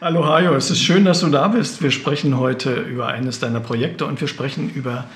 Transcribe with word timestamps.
Hallo 0.00 0.26
Hajo, 0.26 0.54
es 0.54 0.70
ist 0.70 0.82
schön, 0.82 1.04
dass 1.04 1.20
du 1.20 1.28
da 1.28 1.48
bist. 1.48 1.80
Wir 1.80 1.90
sprechen 1.90 2.36
heute 2.36 2.74
über 2.74 3.06
eines 3.06 3.38
deiner 3.38 3.60
Projekte 3.60 4.06
und 4.06 4.20
wir 4.20 4.28
sprechen 4.28 4.68
über 4.70 5.06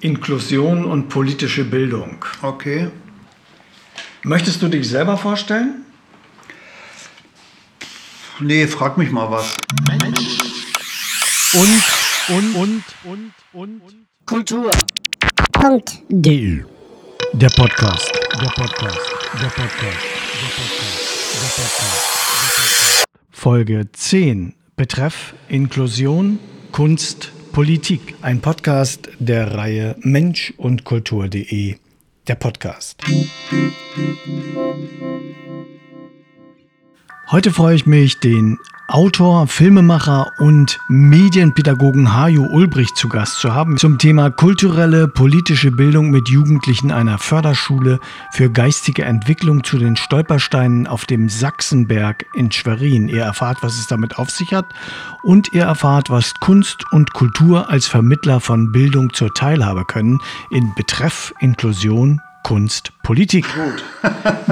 Inklusion 0.00 0.84
und 0.84 1.08
politische 1.08 1.64
Bildung. 1.64 2.24
Okay. 2.40 2.90
Möchtest 4.22 4.62
du 4.62 4.68
dich 4.68 4.88
selber 4.88 5.16
vorstellen? 5.16 5.84
Nee, 8.38 8.66
frag 8.68 8.96
mich 8.96 9.10
mal 9.10 9.30
was. 9.30 9.56
Und, 11.52 11.82
und, 12.28 12.54
und, 12.54 12.84
und, 13.02 13.32
und. 13.52 13.82
Kultur. 14.26 14.70
Punkt. 15.52 15.98
D. 16.08 16.64
Der 17.32 17.50
Podcast. 17.50 18.12
Der 18.40 18.48
Podcast. 18.48 18.98
Der 19.40 19.48
Podcast. 19.48 19.98
Der 20.32 20.48
Podcast. 20.48 21.00
Der 21.34 21.62
Podcast. 21.62 22.19
Folge 23.40 23.88
10. 23.90 24.52
Betreff 24.76 25.34
Inklusion, 25.48 26.38
Kunst, 26.72 27.32
Politik. 27.52 28.14
Ein 28.20 28.42
Podcast 28.42 29.08
der 29.18 29.54
Reihe 29.54 29.96
Mensch 30.00 30.52
und 30.58 30.84
Kultur.de. 30.84 31.76
Der 32.28 32.34
Podcast. 32.34 33.02
Heute 37.30 37.50
freue 37.50 37.76
ich 37.76 37.86
mich, 37.86 38.20
den 38.20 38.58
Autor, 38.90 39.46
Filmemacher 39.46 40.32
und 40.38 40.80
Medienpädagogen 40.88 42.12
Hajo 42.12 42.42
Ulbricht 42.42 42.96
zu 42.96 43.08
Gast 43.08 43.38
zu 43.38 43.54
haben 43.54 43.76
zum 43.76 43.98
Thema 43.98 44.30
kulturelle, 44.30 45.06
politische 45.06 45.70
Bildung 45.70 46.10
mit 46.10 46.28
Jugendlichen 46.28 46.90
einer 46.90 47.18
Förderschule 47.18 48.00
für 48.32 48.50
geistige 48.50 49.04
Entwicklung 49.04 49.62
zu 49.62 49.78
den 49.78 49.96
Stolpersteinen 49.96 50.88
auf 50.88 51.04
dem 51.04 51.28
Sachsenberg 51.28 52.26
in 52.34 52.50
Schwerin. 52.50 53.08
Ihr 53.08 53.22
erfahrt, 53.22 53.58
was 53.62 53.78
es 53.78 53.86
damit 53.86 54.18
auf 54.18 54.30
sich 54.30 54.52
hat 54.52 54.66
und 55.22 55.52
ihr 55.52 55.64
erfahrt, 55.64 56.10
was 56.10 56.34
Kunst 56.40 56.84
und 56.90 57.12
Kultur 57.12 57.70
als 57.70 57.86
Vermittler 57.86 58.40
von 58.40 58.72
Bildung 58.72 59.12
zur 59.12 59.32
Teilhabe 59.32 59.84
können 59.84 60.18
in 60.50 60.74
Betreff 60.74 61.32
Inklusion, 61.38 62.20
Kunst, 62.42 62.90
Politik. 63.04 63.46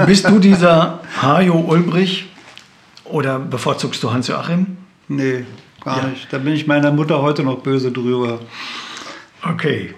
Bist 0.05 0.29
du 0.29 0.39
dieser 0.39 1.01
Hajo 1.21 1.55
Ulbrich? 1.55 2.28
Oder 3.09 3.39
bevorzugst 3.39 4.01
du 4.03 4.11
Hans-Joachim? 4.11 4.77
Nee, 5.07 5.45
gar 5.83 5.97
ja. 5.97 6.07
nicht. 6.07 6.31
Da 6.31 6.37
bin 6.37 6.53
ich 6.53 6.67
meiner 6.67 6.91
Mutter 6.91 7.21
heute 7.21 7.43
noch 7.43 7.59
böse 7.59 7.91
drüber. 7.91 8.39
Okay. 9.43 9.93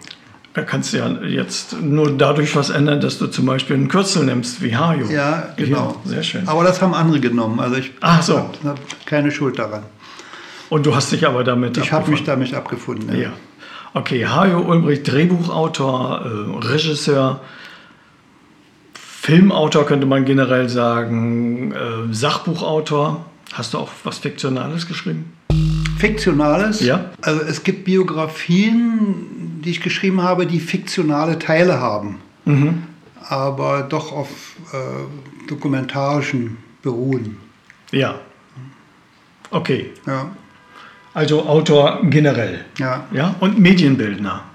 Da 0.54 0.64
kannst 0.64 0.92
du 0.92 0.98
ja 0.98 1.08
jetzt 1.24 1.80
nur 1.82 2.12
dadurch 2.12 2.56
was 2.58 2.70
ändern, 2.70 3.00
dass 3.00 3.18
du 3.18 3.28
zum 3.28 3.46
Beispiel 3.46 3.78
einen 3.78 3.88
Kürzel 3.88 4.26
nimmst 4.26 4.62
wie 4.62 4.76
Hajo. 4.76 5.06
Ja, 5.10 5.54
genau. 5.56 5.96
Ja, 6.04 6.10
sehr 6.10 6.24
schön. 6.24 6.48
Aber 6.48 6.66
das 6.66 6.82
haben 6.82 6.94
andere 6.94 7.22
genommen. 7.22 7.62
Also 7.62 7.78
ich 7.78 7.94
so. 8.22 8.38
habe 8.38 8.50
hab 8.66 9.06
keine 9.06 9.32
Schuld 9.32 9.60
daran. 9.60 9.84
Und 10.70 10.86
du 10.86 10.94
hast 10.94 11.12
dich 11.12 11.26
aber 11.26 11.46
damit 11.46 11.78
Ich 11.78 11.92
habe 11.92 12.12
mich 12.12 12.24
damit 12.24 12.54
abgefunden. 12.54 13.14
Ja. 13.16 13.24
ja. 13.24 13.34
Okay, 13.94 14.26
Hajo 14.26 14.60
Ulbricht, 14.60 15.10
Drehbuchautor, 15.10 16.22
äh, 16.26 16.66
Regisseur, 16.66 17.42
Filmautor 19.22 19.86
könnte 19.86 20.08
man 20.08 20.26
generell 20.26 20.68
sagen, 20.68 21.74
äh, 21.74 22.12
Sachbuchautor. 22.12 23.24
Hast 23.54 23.76
du 23.76 23.78
auch 23.78 23.92
was 24.04 24.18
Fiktionales 24.18 24.88
geschrieben? 24.88 25.32
Fiktionales? 26.00 26.82
Ja. 26.82 27.12
Also 27.22 27.42
es 27.42 27.64
gibt 27.64 27.86
Biografien, 27.86 29.62
die 29.64 29.70
ich 29.70 29.82
geschrieben 29.82 30.24
habe, 30.24 30.48
die 30.48 30.60
fiktionale 30.60 31.38
Teile 31.38 31.80
haben, 31.80 32.20
mhm. 32.46 32.82
aber 33.30 33.84
doch 33.84 34.12
auf 34.12 34.56
äh, 34.74 35.48
dokumentarischen 35.48 36.58
beruhen. 36.82 37.38
Ja. 37.92 38.16
Okay. 39.52 39.92
Ja. 40.08 40.32
Also 41.14 41.46
Autor 41.46 42.00
generell. 42.06 42.66
Ja. 42.80 43.06
Ja. 43.12 43.36
Und 43.40 43.60
Medienbildner. 43.60 44.46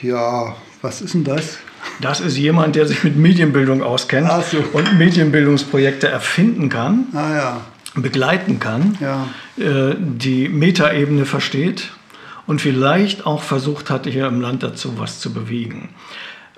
Ja, 0.00 0.54
was 0.80 1.00
ist 1.00 1.14
denn 1.14 1.24
das? 1.24 1.58
Das 2.00 2.20
ist 2.20 2.36
jemand, 2.36 2.76
der 2.76 2.86
sich 2.86 3.04
mit 3.04 3.16
Medienbildung 3.16 3.82
auskennt 3.82 4.30
so. 4.50 4.58
und 4.72 4.98
Medienbildungsprojekte 4.98 6.08
erfinden 6.08 6.68
kann, 6.68 7.06
ah, 7.14 7.34
ja. 7.34 7.60
begleiten 7.94 8.58
kann, 8.58 8.98
ja. 9.00 9.28
äh, 9.58 9.94
die 9.98 10.48
Metaebene 10.48 11.24
versteht 11.24 11.90
und 12.46 12.60
vielleicht 12.60 13.26
auch 13.26 13.42
versucht 13.42 13.90
hat, 13.90 14.06
hier 14.06 14.26
im 14.26 14.40
Land 14.40 14.62
dazu 14.62 14.98
was 14.98 15.20
zu 15.20 15.32
bewegen. 15.32 15.90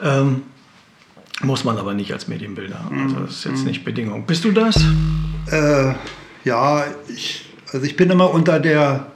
Ähm, 0.03 0.43
muss 1.43 1.65
man 1.65 1.79
aber 1.79 1.95
nicht 1.95 2.13
als 2.13 2.29
Medienbilder. 2.29 2.81
Also 2.91 3.17
das 3.17 3.31
ist 3.31 3.45
jetzt 3.45 3.61
mhm. 3.61 3.67
nicht 3.67 3.85
Bedingung. 3.85 4.25
Bist 4.25 4.45
du 4.45 4.53
das? 4.53 4.77
Äh, 5.51 5.93
ja, 6.45 6.85
ich, 7.09 7.47
also 7.73 7.85
ich 7.85 7.97
bin 7.97 8.11
immer 8.11 8.31
unter 8.31 8.61
der 8.61 9.07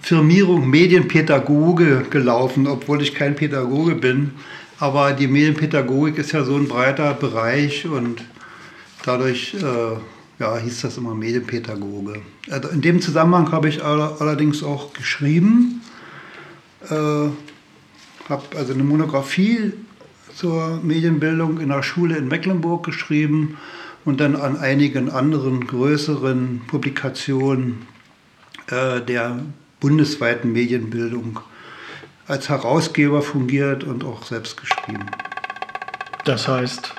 Firmierung 0.00 0.68
Medienpädagoge 0.68 2.04
gelaufen, 2.10 2.66
obwohl 2.66 3.02
ich 3.02 3.14
kein 3.14 3.34
Pädagoge 3.34 3.94
bin. 3.94 4.32
Aber 4.78 5.12
die 5.12 5.26
Medienpädagogik 5.26 6.18
ist 6.18 6.32
ja 6.32 6.44
so 6.44 6.56
ein 6.56 6.68
breiter 6.68 7.14
Bereich 7.14 7.86
und 7.86 8.22
dadurch 9.04 9.54
äh, 9.54 9.96
ja, 10.38 10.58
hieß 10.58 10.82
das 10.82 10.98
immer 10.98 11.14
Medienpädagoge. 11.14 12.20
Also 12.50 12.68
in 12.68 12.82
dem 12.82 13.00
Zusammenhang 13.00 13.52
habe 13.52 13.68
ich 13.68 13.82
allerdings 13.82 14.62
auch 14.62 14.92
geschrieben, 14.92 15.80
äh, 16.90 16.94
habe 18.28 18.42
also 18.56 18.74
eine 18.74 18.84
Monographie 18.84 19.72
zur 20.34 20.80
Medienbildung 20.82 21.58
in 21.60 21.70
der 21.70 21.82
Schule 21.82 22.16
in 22.16 22.28
Mecklenburg 22.28 22.84
geschrieben 22.84 23.56
und 24.04 24.20
dann 24.20 24.36
an 24.36 24.58
einigen 24.58 25.10
anderen 25.10 25.66
größeren 25.66 26.62
Publikationen 26.66 27.86
äh, 28.66 29.00
der 29.00 29.40
bundesweiten 29.80 30.52
Medienbildung 30.52 31.40
als 32.26 32.48
Herausgeber 32.48 33.22
fungiert 33.22 33.84
und 33.84 34.04
auch 34.04 34.24
selbst 34.24 34.56
geschrieben. 34.60 35.06
Das 36.24 36.48
heißt, 36.48 36.92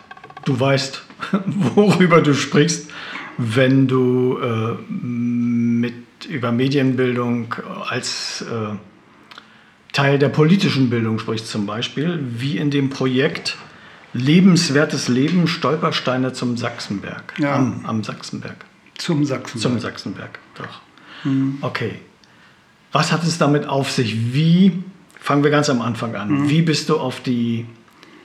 du 0.45 0.59
weißt, 0.59 1.03
worüber 1.45 2.21
du 2.21 2.33
sprichst, 2.33 2.89
wenn 3.37 3.87
du 3.87 4.39
äh, 4.39 4.75
mit, 4.89 6.25
über 6.27 6.51
Medienbildung 6.51 7.53
als 7.87 8.41
äh, 8.41 8.75
Teil 9.93 10.17
der 10.19 10.29
politischen 10.29 10.89
Bildung 10.89 11.19
sprichst, 11.19 11.47
zum 11.47 11.65
Beispiel, 11.65 12.19
wie 12.37 12.57
in 12.57 12.71
dem 12.71 12.89
Projekt 12.89 13.57
Lebenswertes 14.13 15.09
Leben, 15.09 15.47
Stolpersteine 15.47 16.33
zum 16.33 16.57
Sachsenberg. 16.57 17.33
Ja. 17.37 17.55
Am, 17.55 17.85
am 17.85 18.03
Sachsenberg. 18.03 18.65
Zum 18.97 19.25
Sachsenberg. 19.25 19.61
Zum 19.61 19.79
Sachsenberg, 19.79 20.39
doch. 20.55 20.81
Mhm. 21.23 21.57
Okay. 21.61 21.99
Was 22.91 23.11
hat 23.11 23.23
es 23.23 23.37
damit 23.37 23.67
auf 23.67 23.91
sich? 23.91 24.33
Wie 24.33 24.83
Fangen 25.27 25.43
wir 25.43 25.51
ganz 25.51 25.69
am 25.69 25.81
Anfang 25.81 26.15
an. 26.15 26.29
Mhm. 26.29 26.49
Wie 26.49 26.61
bist 26.61 26.87
du 26.87 26.95
auf 26.95 27.19
die 27.19 27.65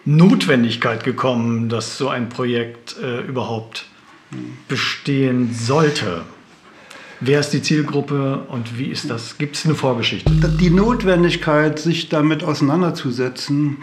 Notwendigkeit 0.04 1.02
gekommen, 1.02 1.68
dass 1.68 1.98
so 1.98 2.08
ein 2.08 2.28
Projekt 2.28 2.96
äh, 3.02 3.22
überhaupt 3.22 3.86
bestehen 4.68 5.52
sollte? 5.52 6.22
Wer 7.18 7.40
ist 7.40 7.50
die 7.50 7.60
Zielgruppe 7.60 8.44
und 8.46 8.78
wie 8.78 8.86
ist 8.86 9.10
das? 9.10 9.36
Gibt 9.36 9.56
es 9.56 9.64
eine 9.64 9.74
Vorgeschichte? 9.74 10.30
Die 10.30 10.70
Notwendigkeit, 10.70 11.80
sich 11.80 12.08
damit 12.08 12.44
auseinanderzusetzen, 12.44 13.78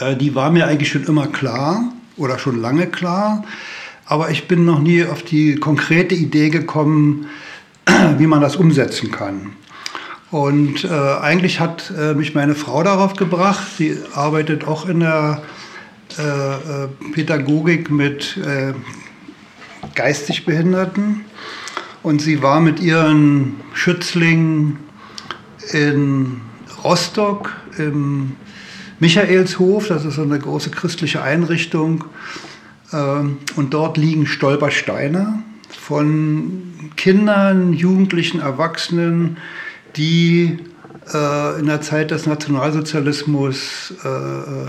äh, 0.00 0.16
die 0.16 0.34
war 0.34 0.50
mir 0.50 0.66
eigentlich 0.66 0.90
schon 0.90 1.04
immer 1.04 1.28
klar 1.28 1.84
oder 2.16 2.36
schon 2.40 2.60
lange 2.60 2.88
klar. 2.88 3.44
Aber 4.06 4.30
ich 4.30 4.48
bin 4.48 4.64
noch 4.64 4.80
nie 4.80 5.04
auf 5.04 5.22
die 5.22 5.54
konkrete 5.54 6.16
Idee 6.16 6.50
gekommen, 6.50 7.28
wie 8.18 8.26
man 8.26 8.40
das 8.40 8.56
umsetzen 8.56 9.12
kann. 9.12 9.52
Und 10.34 10.82
äh, 10.82 10.88
eigentlich 10.88 11.60
hat 11.60 11.92
äh, 11.96 12.12
mich 12.12 12.34
meine 12.34 12.56
Frau 12.56 12.82
darauf 12.82 13.14
gebracht. 13.14 13.64
Sie 13.78 13.96
arbeitet 14.14 14.66
auch 14.66 14.88
in 14.88 14.98
der 14.98 15.42
äh, 16.18 16.22
äh 16.22 16.88
Pädagogik 17.12 17.88
mit 17.88 18.36
äh, 18.38 18.72
geistig 19.94 20.44
Behinderten. 20.44 21.20
Und 22.02 22.20
sie 22.20 22.42
war 22.42 22.60
mit 22.60 22.80
ihren 22.80 23.60
Schützlingen 23.74 24.80
in 25.72 26.40
Rostock 26.82 27.52
im 27.78 28.32
Michaelshof, 28.98 29.86
das 29.86 30.04
ist 30.04 30.18
eine 30.18 30.40
große 30.40 30.70
christliche 30.70 31.22
Einrichtung. 31.22 32.06
Ähm, 32.92 33.36
und 33.54 33.72
dort 33.72 33.98
liegen 33.98 34.26
Stolpersteine 34.26 35.44
von 35.80 36.90
Kindern, 36.96 37.72
Jugendlichen, 37.72 38.40
Erwachsenen, 38.40 39.36
die 39.96 40.58
äh, 41.12 41.60
in 41.60 41.66
der 41.66 41.80
Zeit 41.80 42.10
des 42.10 42.26
Nationalsozialismus 42.26 43.94
äh, 44.04 44.08
äh, 44.08 44.66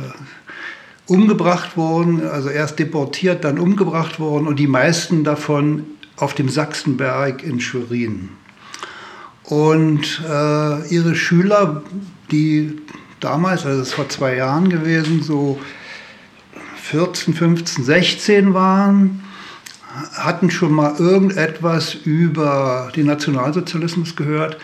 umgebracht 1.08 1.78
wurden, 1.78 2.28
also 2.28 2.50
erst 2.50 2.80
deportiert, 2.80 3.44
dann 3.44 3.60
umgebracht 3.60 4.20
wurden 4.20 4.48
und 4.48 4.58
die 4.58 4.68
meisten 4.68 5.24
davon 5.24 5.86
auf 6.18 6.34
dem 6.34 6.50
Sachsenberg 6.50 7.44
in 7.44 7.60
Schwerin. 7.60 8.30
Und 9.44 10.24
äh, 10.28 10.88
ihre 10.88 11.16
Schüler, 11.16 11.84
die 12.32 12.82
damals, 13.20 13.66
also 13.66 13.82
es 13.82 13.94
vor 13.94 14.10
zwei 14.10 14.36
Jahren 14.36 14.70
gewesen, 14.70 15.22
so 15.22 15.60
14, 16.84 17.34
15, 17.34 17.84
16 17.84 18.54
waren, 18.54 19.24
hatten 20.14 20.50
schon 20.50 20.72
mal 20.72 20.96
irgendetwas 20.98 21.94
über 21.94 22.92
den 22.96 23.06
Nationalsozialismus 23.06 24.16
gehört, 24.16 24.58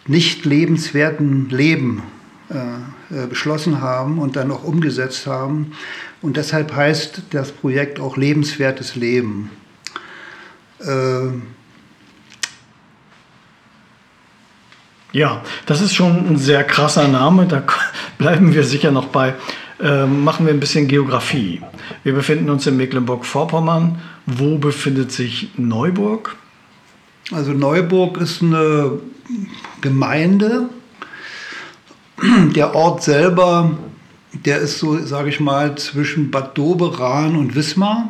nicht 0.06 0.46
lebenswerten 0.46 1.50
Leben 1.50 2.04
äh, 2.50 3.24
äh, 3.24 3.28
beschlossen 3.28 3.82
haben 3.82 4.20
und 4.20 4.36
dann 4.36 4.52
auch 4.52 4.64
umgesetzt 4.64 5.28
haben. 5.28 5.74
Und 6.22 6.38
deshalb 6.38 6.76
heißt 6.76 7.24
das 7.30 7.52
Projekt 7.52 8.00
auch 8.00 8.18
lebenswertes 8.18 8.96
Leben. 8.96 9.50
Äh, 10.80 11.28
ja, 15.14 15.42
das 15.66 15.82
ist 15.82 15.94
schon 15.94 16.28
ein 16.28 16.38
sehr 16.38 16.64
krasser 16.64 17.08
Name, 17.08 17.48
da 17.48 17.64
bleiben 18.18 18.54
wir 18.54 18.64
sicher 18.64 18.92
noch 18.92 19.08
bei. 19.08 19.36
Ähm, 19.80 20.24
machen 20.24 20.46
wir 20.46 20.54
ein 20.54 20.60
bisschen 20.60 20.88
Geografie. 20.88 21.62
Wir 22.04 22.14
befinden 22.14 22.50
uns 22.50 22.66
in 22.66 22.78
Mecklenburg-Vorpommern 22.78 24.02
wo 24.28 24.58
befindet 24.58 25.12
sich 25.14 25.52
Neuburg? 25.58 26.36
Also 27.32 27.54
Neuburg 27.54 28.18
ist 28.18 28.42
eine 28.42 29.00
Gemeinde. 29.80 30.70
Der 32.56 32.76
Ort 32.76 33.04
selber, 33.04 33.78
der 34.34 34.60
ist 34.60 34.80
so, 34.80 34.98
sage 35.00 35.30
ich 35.30 35.40
mal, 35.40 35.78
zwischen 35.78 36.30
Bad 36.30 36.58
Doberan 36.58 37.38
und 37.38 37.56
Wismar. 37.56 38.10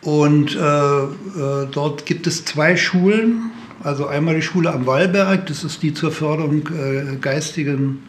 Und 0.00 0.56
äh, 0.56 0.58
äh, 0.58 1.68
dort 1.70 2.06
gibt 2.06 2.26
es 2.26 2.46
zwei 2.46 2.76
Schulen. 2.76 3.50
Also 3.82 4.06
einmal 4.06 4.36
die 4.36 4.42
Schule 4.42 4.72
am 4.72 4.86
Wallberg, 4.86 5.46
das 5.46 5.64
ist 5.64 5.82
die 5.82 5.92
zur 5.92 6.12
Förderung 6.12 6.66
äh, 6.68 7.16
geistigen, 7.16 8.04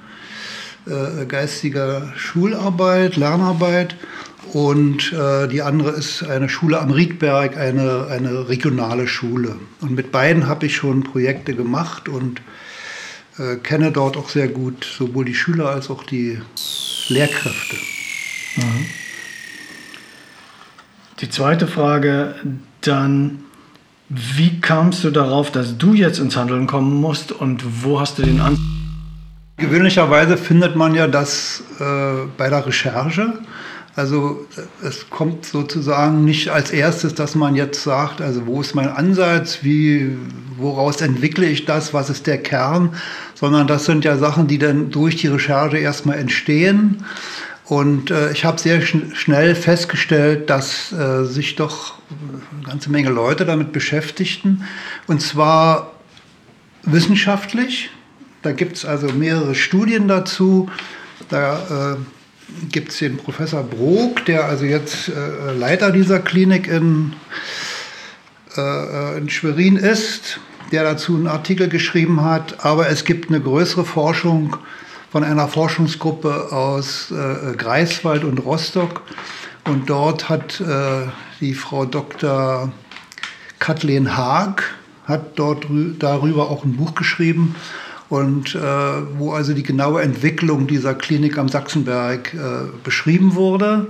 äh, 0.88 1.26
geistiger 1.26 2.14
Schularbeit, 2.16 3.16
Lernarbeit. 3.16 3.96
Und 4.54 5.12
äh, 5.12 5.48
die 5.48 5.62
andere 5.62 5.92
ist 5.92 6.24
eine 6.24 6.48
Schule 6.48 6.80
am 6.80 6.92
Riedberg, 6.92 7.58
eine, 7.58 8.08
eine 8.10 8.48
regionale 8.48 9.08
Schule. 9.08 9.58
Und 9.82 9.92
mit 9.92 10.12
beiden 10.12 10.48
habe 10.48 10.68
ich 10.68 10.76
schon 10.76 11.04
Projekte 11.04 11.56
gemacht 11.56 12.08
und 12.08 12.42
äh, 13.38 13.56
kenne 13.58 13.92
dort 13.92 14.16
auch 14.16 14.30
sehr 14.30 14.48
gut 14.48 14.86
sowohl 14.86 15.26
die 15.26 15.36
Schüler 15.36 15.70
als 15.70 15.90
auch 15.90 16.04
die 16.04 16.40
Lehrkräfte. 17.10 17.76
Mhm. 18.58 18.86
Die 21.20 21.30
zweite 21.30 21.68
Frage 21.68 22.36
dann, 22.82 23.44
wie 24.10 24.62
kamst 24.62 25.04
du 25.04 25.10
darauf, 25.10 25.52
dass 25.52 25.78
du 25.78 25.94
jetzt 25.94 26.20
ins 26.20 26.38
Handeln 26.38 26.68
kommen 26.68 26.94
musst 27.02 27.32
und 27.32 27.84
wo 27.84 28.00
hast 28.00 28.20
du 28.20 28.22
den 28.22 28.40
An 28.40 28.75
Gewöhnlicherweise 29.58 30.38
findet 30.38 30.76
man 30.76 30.96
ja 30.96 31.08
das 31.08 31.64
äh, 31.80 32.28
bei 32.38 32.50
der 32.50 32.66
Recherche. 32.66 33.34
Also 33.96 34.46
es 34.84 35.10
kommt 35.10 35.46
sozusagen 35.46 36.26
nicht 36.26 36.50
als 36.50 36.72
erstes, 36.72 37.16
dass 37.16 37.34
man 37.34 37.56
jetzt 37.56 37.82
sagt, 37.82 38.20
also 38.20 38.46
wo 38.46 38.60
ist 38.60 38.76
mein 38.76 38.90
Ansatz, 38.90 39.60
wie, 39.62 40.18
woraus 40.58 41.00
entwickle 41.00 41.46
ich 41.46 41.64
das, 41.64 41.94
was 41.94 42.10
ist 42.10 42.28
der 42.28 42.38
Kern, 42.38 42.94
sondern 43.36 43.68
das 43.68 43.86
sind 43.86 44.04
ja 44.04 44.18
Sachen, 44.18 44.48
die 44.48 44.58
dann 44.58 44.92
durch 44.92 45.16
die 45.16 45.28
Recherche 45.28 45.78
erstmal 45.78 46.18
entstehen. 46.18 47.06
Und 47.64 48.12
äh, 48.12 48.32
ich 48.34 48.44
habe 48.44 48.60
sehr 48.60 48.82
schn 48.82 49.16
schnell 49.16 49.56
festgestellt, 49.56 50.50
dass 50.50 50.92
äh, 50.92 51.24
sich 51.24 51.56
doch 51.56 51.96
eine 52.10 52.68
ganze 52.68 52.92
Menge 52.92 53.10
Leute 53.10 53.46
damit 53.46 53.72
beschäftigten. 53.72 54.66
Und 55.08 55.22
zwar 55.22 55.94
wissenschaftlich. 56.84 57.90
Da 58.46 58.52
gibt 58.52 58.78
es 58.78 58.86
also 58.86 59.08
mehrere 59.08 59.56
Studien 59.56 60.08
dazu. 60.08 60.70
Da 61.30 61.96
äh, 61.96 62.66
gibt 62.70 62.92
es 62.92 63.00
den 63.00 63.18
Professor 63.18 63.64
Brok, 63.64 64.24
der 64.26 64.46
also 64.46 64.66
jetzt 64.66 65.10
äh, 65.10 65.52
Leiter 65.58 65.92
dieser 65.92 66.20
Klinik 66.20 66.68
in, 66.68 67.14
äh, 68.56 69.18
in 69.18 69.32
Schwerin 69.32 69.78
ist, 69.78 70.40
der 70.72 70.84
dazu 70.84 71.16
einen 71.16 71.26
Artikel 71.26 71.70
geschrieben 71.70 72.24
hat. 72.24 72.64
Aber 72.64 72.88
es 72.88 73.04
gibt 73.04 73.30
eine 73.30 73.42
größere 73.42 73.84
Forschung 73.84 74.56
von 75.12 75.24
einer 75.24 75.48
Forschungsgruppe 75.48 76.52
aus 76.52 77.10
äh, 77.10 77.56
Greifswald 77.56 78.24
und 78.24 78.38
Rostock. 78.46 79.02
Und 79.64 79.90
dort 79.90 80.30
hat 80.30 80.62
äh, 80.62 81.08
die 81.42 81.56
Frau 81.56 81.86
Dr. 81.86 82.72
Kathleen 83.58 84.16
Haag 84.16 84.76
hat 85.06 85.40
dort 85.40 85.66
darüber 85.98 86.52
auch 86.52 86.64
ein 86.64 86.78
Buch 86.78 86.94
geschrieben 86.94 87.56
und 88.10 88.56
äh, 88.56 88.60
wo 89.18 89.32
also 89.34 89.54
die 89.54 89.64
genaue 89.64 90.02
Entwicklung 90.02 90.68
dieser 90.68 90.94
Klinik 90.94 91.38
am 91.38 91.50
Sachsenberg 91.50 92.34
äh, 92.34 92.38
beschrieben 92.84 93.36
wurde. 93.36 93.88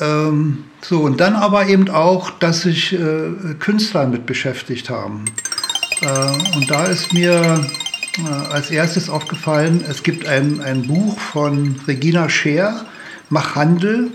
Ähm, 0.00 0.64
so, 0.80 1.00
und 1.00 1.20
dann 1.20 1.34
aber 1.34 1.66
eben 1.66 1.90
auch, 1.90 2.30
dass 2.30 2.62
sich 2.62 2.92
äh, 2.92 3.54
Künstler 3.58 4.06
mit 4.06 4.26
beschäftigt 4.26 4.88
haben. 4.88 5.26
Äh, 6.00 6.56
und 6.56 6.70
da 6.70 6.86
ist 6.86 7.12
mir 7.12 7.60
äh, 8.18 8.52
als 8.52 8.70
erstes 8.70 9.10
aufgefallen, 9.10 9.84
es 9.88 10.02
gibt 10.02 10.26
ein, 10.26 10.60
ein 10.60 10.86
Buch 10.86 11.18
von 11.18 11.76
Regina 11.86 12.28
Scheer, 12.28 12.86
Mach 13.28 13.54
Handel. 13.54 14.10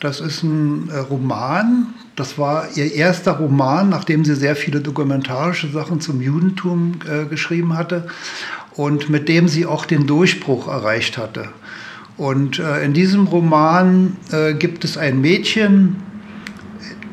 Das 0.00 0.20
ist 0.20 0.42
ein 0.42 0.88
äh, 0.88 0.96
Roman, 0.96 1.88
das 2.16 2.38
war 2.38 2.68
ihr 2.74 2.92
erster 2.92 3.32
Roman, 3.32 3.90
nachdem 3.90 4.24
sie 4.24 4.34
sehr 4.34 4.56
viele 4.56 4.80
dokumentarische 4.80 5.68
Sachen 5.70 6.00
zum 6.00 6.22
Judentum 6.22 6.94
äh, 7.06 7.26
geschrieben 7.26 7.76
hatte 7.76 8.06
und 8.72 9.10
mit 9.10 9.28
dem 9.28 9.46
sie 9.46 9.66
auch 9.66 9.84
den 9.84 10.06
Durchbruch 10.06 10.68
erreicht 10.68 11.18
hatte. 11.18 11.50
Und 12.16 12.58
äh, 12.58 12.82
in 12.82 12.94
diesem 12.94 13.26
Roman 13.26 14.16
äh, 14.32 14.54
gibt 14.54 14.84
es 14.84 14.96
ein 14.96 15.20
Mädchen, 15.20 15.96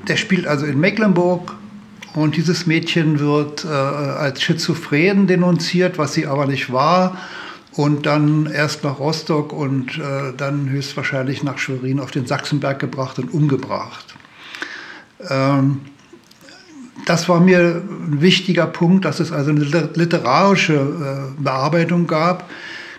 der 0.08 0.15
spielt 0.15 0.48
also 0.48 0.65
in 0.65 0.79
Mecklenburg 0.79 1.56
und 2.13 2.38
dieses 2.38 2.67
Mädchen 2.67 3.20
wird 3.20 3.65
äh, 3.65 3.67
als 3.67 4.41
schizophren 4.41 5.27
denunziert, 5.27 5.98
was 5.98 6.13
sie 6.13 6.25
aber 6.25 6.46
nicht 6.46 6.72
war. 6.72 7.17
Und 7.77 8.07
dann 8.07 8.48
erst 8.48 8.84
nach 8.84 9.00
Rostock 9.00 9.53
und 9.53 10.00
äh, 10.00 10.34
dann 10.36 10.67
höchstwahrscheinlich 10.67 11.43
nach 11.43 11.60
Schwerin 11.60 12.00
auf 12.00 12.10
den 12.10 12.25
Sachsenberg 12.25 12.79
gebracht 12.79 13.19
und 13.19 13.31
umgebracht. 13.31 14.15
Ähm, 15.29 15.81
das 17.05 17.29
war 17.29 17.39
mir 17.39 17.60
ein 17.60 18.19
wichtiger 18.19 18.65
Punkt, 18.65 19.05
dass 19.05 19.19
es 19.19 19.31
also 19.31 19.51
eine 19.51 19.62
literarische 19.93 20.74
äh, 20.74 21.41
Bearbeitung 21.41 22.07
gab. 22.07 22.50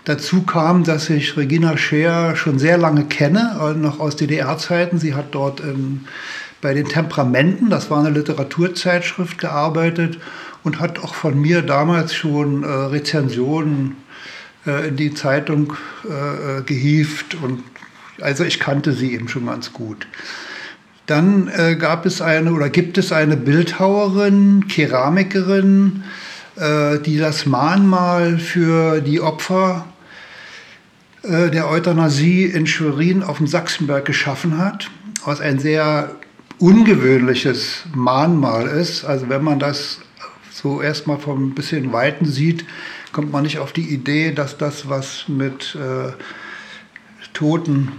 Dazu 0.05 0.43
kam, 0.43 0.85
dass 0.85 1.09
ich 1.09 1.35
Regina 1.35 1.75
Scheer 1.75 2.37
schon 2.37 2.57
sehr 2.57 2.77
lange 2.77 3.03
kenne, 3.03 3.59
äh, 3.61 3.77
noch 3.77 3.99
aus 3.99 4.15
DDR-Zeiten. 4.15 4.97
Sie 4.97 5.13
hat 5.13 5.35
dort 5.35 5.59
in, 5.59 6.05
bei 6.61 6.73
den 6.73 6.87
Temperamenten, 6.87 7.69
das 7.69 7.91
war 7.91 7.99
eine 7.99 8.11
Literaturzeitschrift, 8.11 9.39
gearbeitet. 9.39 10.19
und 10.63 10.79
hat 10.79 10.99
auch 10.99 11.15
von 11.15 11.37
mir 11.37 11.63
damals 11.63 12.13
schon 12.13 12.63
äh, 12.63 12.67
Rezensionen 12.67 13.97
in 14.65 14.95
die 14.97 15.13
Zeitung 15.13 15.73
äh, 16.07 16.59
äh, 16.59 16.61
gehievt 16.63 17.35
und 17.41 17.63
also 18.21 18.43
ich 18.43 18.59
kannte 18.59 18.91
sie 18.91 19.13
eben 19.13 19.29
schon 19.29 19.45
ganz 19.45 19.71
gut. 19.71 20.07
Dann 21.05 21.47
äh, 21.47 21.75
gab 21.75 22.05
es 22.05 22.21
eine 22.21 22.51
oder 22.53 22.69
gibt 22.69 22.97
es 22.97 23.11
eine 23.11 23.37
Bildhauerin, 23.37 24.67
Keramikerin, 24.67 26.03
äh, 26.55 26.99
die 26.99 27.17
das 27.17 27.45
Mahnmal 27.45 28.37
für 28.37 29.01
die 29.01 29.21
Opfer 29.21 29.87
äh, 31.23 31.49
der 31.49 31.69
Euthanasie 31.69 32.45
in 32.45 32.67
Schwerin 32.67 33.23
auf 33.23 33.37
dem 33.37 33.47
Sachsenberg 33.47 34.05
geschaffen 34.05 34.57
hat, 34.57 34.91
was 35.25 35.41
ein 35.41 35.59
sehr 35.59 36.11
ungewöhnliches 36.59 37.85
Mahnmal 37.95 38.67
ist. 38.67 39.05
Also 39.05 39.29
wenn 39.29 39.43
man 39.43 39.59
das 39.59 39.99
so 40.51 40.81
erstmal 40.81 41.17
vom 41.17 41.55
bisschen 41.55 41.91
Weiten 41.93 42.25
sieht, 42.25 42.65
kommt 43.11 43.31
man 43.31 43.43
nicht 43.43 43.59
auf 43.59 43.73
die 43.73 43.93
Idee, 43.93 44.31
dass 44.31 44.57
das 44.57 44.89
was 44.89 45.25
mit 45.27 45.75
äh, 45.75 46.11
Toten 47.33 47.91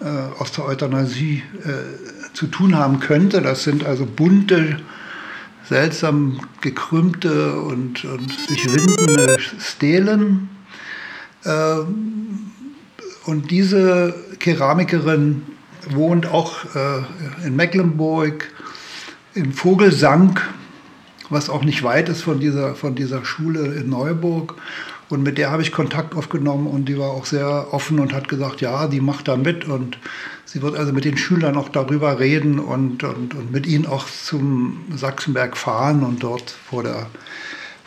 äh, 0.00 0.04
aus 0.38 0.52
der 0.52 0.64
Euthanasie 0.64 1.42
äh, 1.64 2.32
zu 2.34 2.46
tun 2.46 2.76
haben 2.76 3.00
könnte. 3.00 3.40
Das 3.40 3.64
sind 3.64 3.84
also 3.84 4.06
bunte, 4.06 4.78
seltsam 5.68 6.40
gekrümmte 6.60 7.60
und, 7.60 8.04
und 8.04 8.32
sich 8.48 8.72
windende 8.72 9.38
Stelen. 9.58 10.48
Ähm, 11.44 12.52
und 13.24 13.50
diese 13.50 14.14
Keramikerin 14.38 15.42
wohnt 15.90 16.26
auch 16.26 16.64
äh, 16.74 17.46
in 17.46 17.56
Mecklenburg, 17.56 18.48
im 19.34 19.52
Vogelsang, 19.52 20.40
was 21.30 21.50
auch 21.50 21.64
nicht 21.64 21.82
weit 21.82 22.08
ist 22.08 22.22
von 22.22 22.40
dieser, 22.40 22.74
von 22.74 22.94
dieser 22.94 23.24
Schule 23.24 23.74
in 23.74 23.88
Neuburg. 23.88 24.54
Und 25.08 25.22
mit 25.22 25.38
der 25.38 25.50
habe 25.50 25.62
ich 25.62 25.70
Kontakt 25.70 26.16
aufgenommen 26.16 26.66
und 26.66 26.86
die 26.86 26.98
war 26.98 27.10
auch 27.10 27.26
sehr 27.26 27.72
offen 27.72 28.00
und 28.00 28.12
hat 28.12 28.28
gesagt, 28.28 28.60
ja, 28.60 28.88
die 28.88 29.00
macht 29.00 29.28
da 29.28 29.36
mit 29.36 29.64
und 29.64 29.98
sie 30.44 30.62
wird 30.62 30.76
also 30.76 30.92
mit 30.92 31.04
den 31.04 31.16
Schülern 31.16 31.56
auch 31.56 31.68
darüber 31.68 32.18
reden 32.18 32.58
und, 32.58 33.04
und, 33.04 33.34
und 33.34 33.52
mit 33.52 33.66
ihnen 33.66 33.86
auch 33.86 34.06
zum 34.06 34.84
Sachsenberg 34.94 35.56
fahren 35.56 36.02
und 36.02 36.24
dort 36.24 36.50
vor, 36.50 36.82
der, 36.82 37.06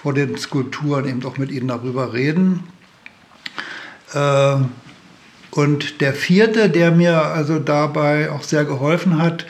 vor 0.02 0.14
den 0.14 0.38
Skulpturen 0.38 1.08
eben 1.10 1.26
auch 1.26 1.38
mit 1.38 1.52
ihnen 1.52 1.68
darüber 1.68 2.14
reden. 2.14 2.64
Äh, 4.14 4.56
und 5.52 6.00
der 6.00 6.14
vierte, 6.14 6.70
der 6.70 6.92
mir 6.92 7.22
also 7.22 7.60
dabei 7.60 8.32
auch 8.32 8.44
sehr 8.44 8.64
geholfen 8.64 9.22
hat, 9.22 9.46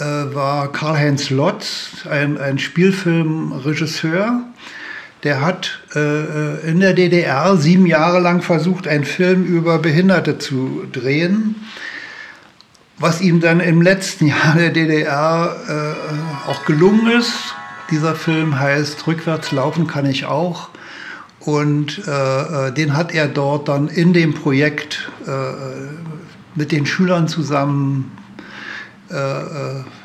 war 0.00 0.72
Karl-Heinz 0.72 1.30
Lotz, 1.30 2.06
ein, 2.08 2.38
ein 2.38 2.58
Spielfilmregisseur. 2.58 4.42
Der 5.22 5.40
hat 5.42 5.80
äh, 5.94 6.68
in 6.68 6.80
der 6.80 6.94
DDR 6.94 7.56
sieben 7.56 7.86
Jahre 7.86 8.20
lang 8.20 8.40
versucht, 8.40 8.88
einen 8.88 9.04
Film 9.04 9.44
über 9.44 9.78
Behinderte 9.78 10.38
zu 10.38 10.86
drehen, 10.90 11.56
was 12.98 13.20
ihm 13.20 13.40
dann 13.40 13.60
im 13.60 13.82
letzten 13.82 14.26
Jahr 14.26 14.54
der 14.56 14.70
DDR 14.70 15.56
äh, 15.68 16.50
auch 16.50 16.64
gelungen 16.64 17.10
ist. 17.18 17.34
Dieser 17.90 18.14
Film 18.14 18.58
heißt 18.58 19.06
Rückwärts 19.06 19.52
laufen 19.52 19.86
kann 19.86 20.06
ich 20.06 20.24
auch. 20.24 20.70
Und 21.40 22.06
äh, 22.06 22.68
äh, 22.68 22.72
den 22.72 22.96
hat 22.96 23.14
er 23.14 23.26
dort 23.26 23.68
dann 23.68 23.88
in 23.88 24.12
dem 24.12 24.34
Projekt 24.34 25.10
äh, 25.26 25.30
mit 26.54 26.72
den 26.72 26.86
Schülern 26.86 27.28
zusammen 27.28 28.12
äh, 28.16 28.19
äh, 28.19 28.19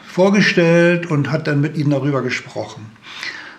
vorgestellt 0.07 1.11
und 1.11 1.31
hat 1.31 1.47
dann 1.47 1.61
mit 1.61 1.77
ihnen 1.77 1.91
darüber 1.91 2.21
gesprochen. 2.21 2.85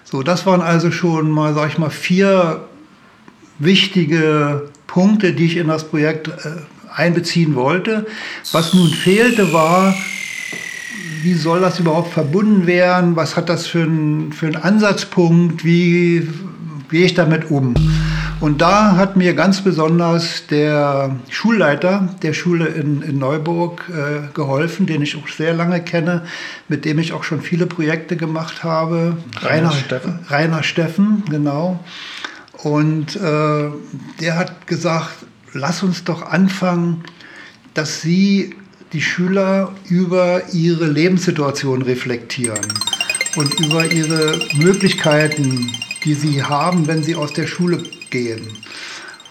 So, 0.05 0.23
das 0.23 0.47
waren 0.47 0.61
also 0.61 0.91
schon 0.91 1.31
mal, 1.31 1.53
sag 1.55 1.69
ich 1.69 1.79
mal, 1.79 1.91
vier 1.91 2.65
wichtige 3.59 4.71
Punkte, 4.87 5.33
die 5.33 5.47
ich 5.47 5.57
in 5.57 5.69
das 5.69 5.85
Projekt 5.85 6.29
äh, 6.29 6.33
einbeziehen 6.95 7.55
wollte. 7.55 8.07
Was 8.53 8.73
nun 8.73 8.89
fehlte, 8.89 9.53
war, 9.53 9.95
wie 11.23 11.35
soll 11.35 11.61
das 11.61 11.81
überhaupt 11.81 12.13
verbunden 12.13 12.67
werden? 12.67 13.17
Was 13.17 13.37
hat 13.37 13.49
das 13.49 13.67
für 13.67 13.83
einen 13.83 14.33
für 14.33 14.47
einen 14.47 14.57
Ansatzpunkt? 14.57 15.65
Wie 15.65 16.29
gehe 16.91 17.05
ich 17.05 17.15
damit 17.15 17.51
um? 17.51 17.75
Und 18.39 18.61
da 18.61 18.97
hat 18.97 19.17
mir 19.17 19.33
ganz 19.35 19.63
besonders 19.63 20.47
der 20.49 21.17
Schulleiter 21.31 22.15
der 22.23 22.35
Schule 22.35 22.67
in, 22.67 23.01
in 23.01 23.19
Neuburg 23.19 23.85
äh, 23.89 24.33
geholfen, 24.35 24.87
den 24.87 25.01
ich 25.01 25.17
auch 25.17 25.29
sehr 25.29 25.55
lange 25.55 25.83
kenne, 25.83 26.27
mit 26.69 26.85
dem 26.85 26.99
ich 26.99 27.15
auch 27.15 27.25
schon 27.25 27.41
viele 27.41 27.67
Projekte 27.67 28.17
gemacht 28.17 28.63
habe. 28.63 29.17
Rainer, 29.41 29.71
Rainer 29.71 29.73
Steffen. 29.73 30.19
Rainer 30.29 30.63
Steffen, 30.63 31.23
genau. 31.31 31.81
Und 32.63 33.17
äh, 33.17 33.71
der 34.21 34.37
hat 34.37 34.67
gesagt, 34.67 35.15
lass 35.55 35.83
uns 35.83 36.05
doch 36.05 36.23
anfangen, 36.23 37.05
dass 37.73 38.03
Sie 38.03 38.55
die 38.93 39.03
Schüler 39.03 39.73
über 39.89 40.43
ihre 40.53 40.87
Lebenssituation 40.87 41.83
reflektieren 41.83 42.73
und 43.37 43.59
über 43.61 43.91
ihre 43.91 44.39
Möglichkeiten 44.55 45.73
die 46.07 46.15
sie 46.15 46.43
haben, 46.43 46.87
wenn 46.87 47.03
sie 47.03 47.17
aus 47.17 47.33
der 47.33 47.49
Schule 47.49 47.83
gehen. 48.11 48.47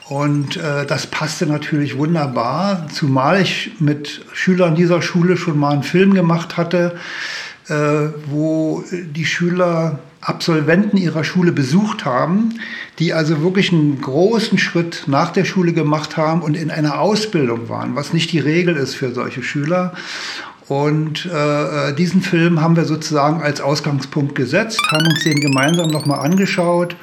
Und 0.07 0.57
äh, 0.57 0.85
das 0.85 1.07
passte 1.07 1.47
natürlich 1.47 1.97
wunderbar, 1.97 2.87
zumal 2.93 3.41
ich 3.41 3.71
mit 3.79 4.23
Schülern 4.33 4.75
dieser 4.75 5.01
Schule 5.01 5.35
schon 5.35 5.57
mal 5.57 5.73
einen 5.73 5.83
Film 5.83 6.13
gemacht 6.13 6.57
hatte, 6.57 6.95
äh, 7.67 7.73
wo 8.27 8.83
die 8.91 9.25
Schüler 9.25 9.99
Absolventen 10.21 10.97
ihrer 10.97 11.23
Schule 11.23 11.51
besucht 11.51 12.03
haben, 12.03 12.55
die 12.97 13.13
also 13.13 13.41
wirklich 13.41 13.71
einen 13.71 14.01
großen 14.01 14.57
Schritt 14.57 15.03
nach 15.05 15.31
der 15.31 15.45
Schule 15.45 15.71
gemacht 15.71 16.17
haben 16.17 16.41
und 16.41 16.55
in 16.55 16.71
einer 16.71 16.99
Ausbildung 16.99 17.69
waren, 17.69 17.95
was 17.95 18.11
nicht 18.11 18.31
die 18.31 18.39
Regel 18.39 18.75
ist 18.75 18.95
für 18.95 19.13
solche 19.13 19.43
Schüler. 19.43 19.93
Und 20.67 21.27
äh, 21.27 21.93
diesen 21.93 22.23
Film 22.23 22.59
haben 22.59 22.75
wir 22.75 22.85
sozusagen 22.85 23.43
als 23.43 23.61
Ausgangspunkt 23.61 24.33
gesetzt, 24.33 24.81
haben 24.91 25.05
uns 25.05 25.23
den 25.23 25.39
gemeinsam 25.39 25.89
nochmal 25.89 26.21
angeschaut 26.21 26.95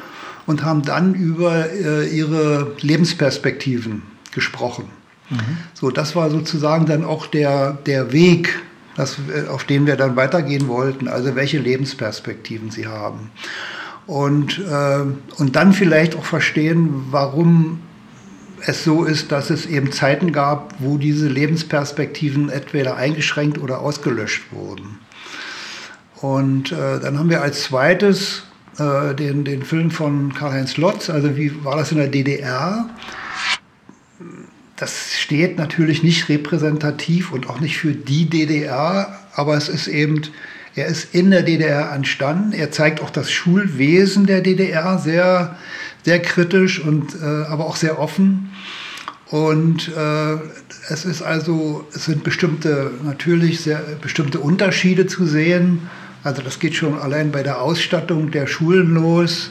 und 0.47 0.65
haben 0.65 0.83
dann 0.83 1.15
über 1.15 1.71
äh, 1.71 2.09
ihre 2.09 2.73
Lebensperspektiven 2.81 4.03
gesprochen. 4.33 4.85
Mhm. 5.31 5.59
So, 5.75 5.91
das 5.91 6.17
war 6.17 6.31
sozusagen 6.31 6.87
dann 6.87 7.05
auch 7.05 7.27
der, 7.27 7.79
der 7.87 8.13
Weg, 8.13 8.61
das, 8.97 9.17
äh, 9.35 9.49
auf 9.49 9.65
den 9.65 9.87
wir 9.87 9.97
dann 9.97 10.17
weitergehen 10.17 10.69
wollten, 10.69 11.09
also 11.09 11.35
welche 11.35 11.59
Lebensperspektiven 11.59 12.71
sie 12.71 12.87
haben. 12.87 13.31
Und, 14.07 14.59
äh, 14.59 15.05
und 15.39 15.57
dann 15.57 15.73
vielleicht 15.73 16.17
auch 16.17 16.25
verstehen, 16.25 17.07
warum 17.11 17.81
es 18.65 18.85
so 18.85 19.05
ist, 19.05 19.33
dass 19.33 19.51
es 19.51 19.67
eben 19.67 19.93
Zeiten 19.93 20.33
gab, 20.33 20.75
wo 20.79 20.99
diese 20.99 21.29
Lebensperspektiven 21.29 22.49
entweder 22.49 22.97
eingeschränkt 22.97 23.59
oder 23.59 23.81
ausgelöscht 23.81 24.53
wurden. 24.53 24.99
Und 26.17 26.71
äh, 26.71 27.01
dann 27.01 27.19
haben 27.19 27.31
wir 27.31 27.43
als 27.43 27.65
zweites 27.65 28.45
äh, 28.79 29.15
den, 29.15 29.45
den 29.45 29.63
Film 29.65 29.91
von 29.91 30.35
Karl-Heinz 30.35 30.77
Lotz, 30.77 31.11
also 31.11 31.37
wie 31.37 31.65
war 31.65 31.77
das 31.77 31.93
in 31.93 31.99
der 31.99 32.09
DDR? 32.09 32.89
Das 34.77 35.13
steht 35.13 35.59
natürlich 35.59 36.03
nicht 36.03 36.29
repräsentativ 36.29 37.33
und 37.33 37.49
auch 37.49 37.61
nicht 37.61 37.79
für 37.79 37.93
die 37.93 38.29
DDR, 38.29 39.17
aber 39.35 39.57
es 39.57 39.69
ist 39.69 39.87
eben, 39.87 40.23
er 40.75 40.87
ist 40.87 41.15
in 41.15 41.31
der 41.31 41.43
DDR 41.43 41.93
entstanden. 41.93 42.53
Er 42.53 42.71
zeigt 42.71 43.01
auch 43.01 43.11
das 43.11 43.31
Schulwesen 43.31 44.27
der 44.27 44.41
DDR 44.41 44.99
sehr, 44.99 45.57
sehr 46.05 46.21
kritisch 46.21 46.81
und 46.81 47.15
äh, 47.15 47.25
aber 47.25 47.67
auch 47.67 47.77
sehr 47.77 47.99
offen. 47.99 48.51
Und 49.33 49.89
äh, 49.97 50.35
es 50.89 51.05
ist 51.05 51.23
also, 51.23 51.87
es 51.95 52.07
sind 52.07 52.25
bestimmte, 52.25 52.91
natürlich 53.05 53.61
sehr 53.61 53.79
bestimmte 54.01 54.41
Unterschiede 54.41 55.07
zu 55.07 55.27
sehen. 55.27 55.89
Also 56.25 56.43
das 56.43 56.59
geht 56.61 56.75
schon 56.75 56.99
allein 56.99 57.33
bei 57.33 57.43
der 57.43 57.61
Ausstattung 57.61 58.31
der 58.31 58.47
Schulen 58.47 58.95
los, 58.95 59.51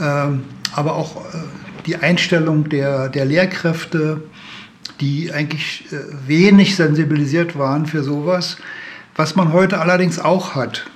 ähm, 0.00 0.42
aber 0.74 0.94
auch 0.94 1.24
äh, 1.24 1.38
die 1.86 1.96
Einstellung 1.96 2.68
der, 2.68 3.08
der 3.08 3.24
Lehrkräfte, 3.24 4.22
die 5.00 5.32
eigentlich 5.32 5.84
äh, 5.92 5.96
wenig 6.26 6.74
sensibilisiert 6.74 7.56
waren 7.56 7.86
für 7.86 8.02
sowas, 8.02 8.56
was 9.14 9.36
man 9.36 9.52
heute 9.52 9.80
allerdings 9.80 10.18
auch 10.18 10.54
hat. 10.54 10.86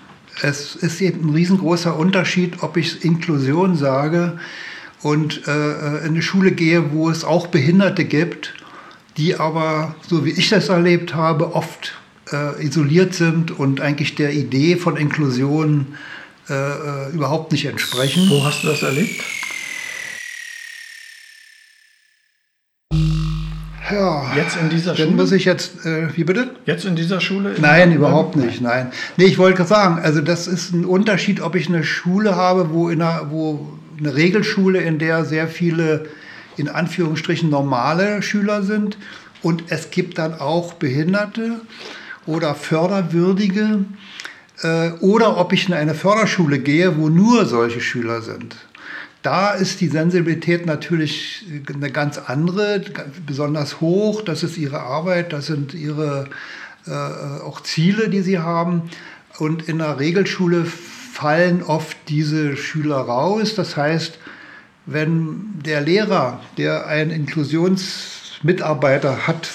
Es 0.43 0.75
ist 0.75 1.01
eben 1.01 1.29
ein 1.29 1.35
riesengroßer 1.35 1.97
Unterschied, 1.97 2.63
ob 2.63 2.77
ich 2.77 3.05
Inklusion 3.05 3.77
sage 3.77 4.39
und 5.03 5.47
äh, 5.47 5.99
in 5.99 6.07
eine 6.07 6.23
Schule 6.23 6.51
gehe, 6.51 6.93
wo 6.93 7.09
es 7.09 7.23
auch 7.25 7.47
Behinderte 7.47 8.05
gibt, 8.05 8.55
die 9.17 9.37
aber, 9.37 9.95
so 10.09 10.25
wie 10.25 10.31
ich 10.31 10.49
das 10.49 10.71
erlebt 10.71 11.15
habe, 11.15 11.55
oft 11.55 11.95
äh, 12.35 12.67
isoliert 12.67 13.15
sind 13.15 13.57
und 13.59 13.81
eigentlich 13.81 14.15
der 14.15 14.33
Idee 14.33 14.77
von 14.77 14.97
Inklusion 14.97 15.87
äh, 16.49 16.53
äh 16.53 17.13
überhaupt 17.13 17.53
nicht 17.53 17.67
entsprechen. 17.67 18.29
Wo 18.29 18.45
hast 18.45 18.65
du 18.65 18.69
das 18.69 18.83
erlebt? 18.83 19.23
Ja, 23.91 24.35
Jetzt 24.35 24.57
in 24.57 24.71
dieser 24.71 24.97
Schule? 24.97 25.11
muss 25.11 25.31
ich 25.31 25.45
jetzt, 25.45 25.85
äh, 25.85 26.09
wie 26.17 26.25
bitte? 26.25 26.51
Jetzt 26.67 26.85
in 26.85 26.97
dieser 26.97 27.21
Schule? 27.21 27.55
In 27.55 27.63
Nein, 27.63 27.93
überhaupt 27.93 28.35
nicht, 28.35 28.61
nein. 28.61 28.91
Nee, 29.17 29.27
ich 29.27 29.39
wollte 29.39 29.59
gerade 29.59 29.69
sagen, 29.69 29.99
also 30.03 30.21
das 30.21 30.49
ist 30.49 30.73
ein 30.73 30.85
Unterschied, 30.85 31.41
ob 31.41 31.55
ich 31.55 31.69
eine 31.69 31.85
Schule 31.85 32.35
habe, 32.35 32.71
wo, 32.71 32.89
in 32.89 33.03
einer, 33.03 33.31
wo 33.31 33.69
eine 33.99 34.15
Regelschule, 34.15 34.81
in 34.81 34.99
der 34.99 35.25
sehr 35.25 35.49
viele, 35.49 36.07
in 36.57 36.69
Anführungsstrichen, 36.69 37.51
normale 37.51 38.23
Schüler 38.23 38.63
sind 38.63 38.97
und 39.43 39.65
es 39.69 39.91
gibt 39.91 40.19
dann 40.19 40.35
auch 40.35 40.73
Behinderte 40.75 41.61
oder 42.27 42.55
Förderwürdige 42.55 43.85
äh, 44.63 44.91
oder 45.01 45.37
ob 45.37 45.53
ich 45.53 45.69
in 45.69 45.75
eine 45.75 45.95
Förderschule 45.95 46.59
gehe, 46.59 46.97
wo 46.97 47.09
nur 47.09 47.47
solche 47.47 47.81
Schüler 47.81 48.23
sind. 48.23 48.57
Da 49.23 49.53
ist 49.53 49.81
die 49.81 49.89
Sensibilität 49.89 50.67
natürlich 50.67 51.47
eine 51.73 51.91
ganz 51.91 52.19
andere, 52.19 52.83
besonders 53.27 53.81
hoch. 53.81 54.21
Das 54.21 54.43
ist 54.43 54.59
ihre 54.59 54.81
Arbeit, 54.81 55.33
das 55.33 55.47
sind 55.47 55.73
ihre 55.73 56.29
äh, 56.87 56.91
auch 56.91 57.63
Ziele, 57.63 58.11
die 58.11 58.21
sie 58.21 58.39
haben. 58.39 58.91
Und 59.39 59.67
in 59.67 59.79
der 59.79 59.99
Regelschule 59.99 60.67
fallen 60.67 61.63
oft 61.63 61.97
diese 62.09 62.57
Schüler 62.57 62.99
raus. 62.99 63.55
Das 63.55 63.79
heißt, 63.79 64.19
wenn 64.85 65.55
der 65.65 65.81
Lehrer, 65.81 66.41
der 66.59 66.87
einen 66.87 67.11
Inklusionsmitarbeiter 67.11 69.27
hat, 69.27 69.49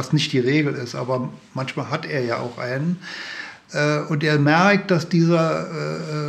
was 0.00 0.14
nicht 0.14 0.32
die 0.32 0.38
Regel 0.38 0.72
ist, 0.74 0.94
aber 0.94 1.28
manchmal 1.52 1.90
hat 1.90 2.06
er 2.06 2.24
ja 2.24 2.38
auch 2.38 2.56
einen, 2.58 2.96
äh, 3.72 3.98
und 4.08 4.24
er 4.24 4.38
merkt, 4.38 4.90
dass 4.90 5.08
dieser 5.10 5.66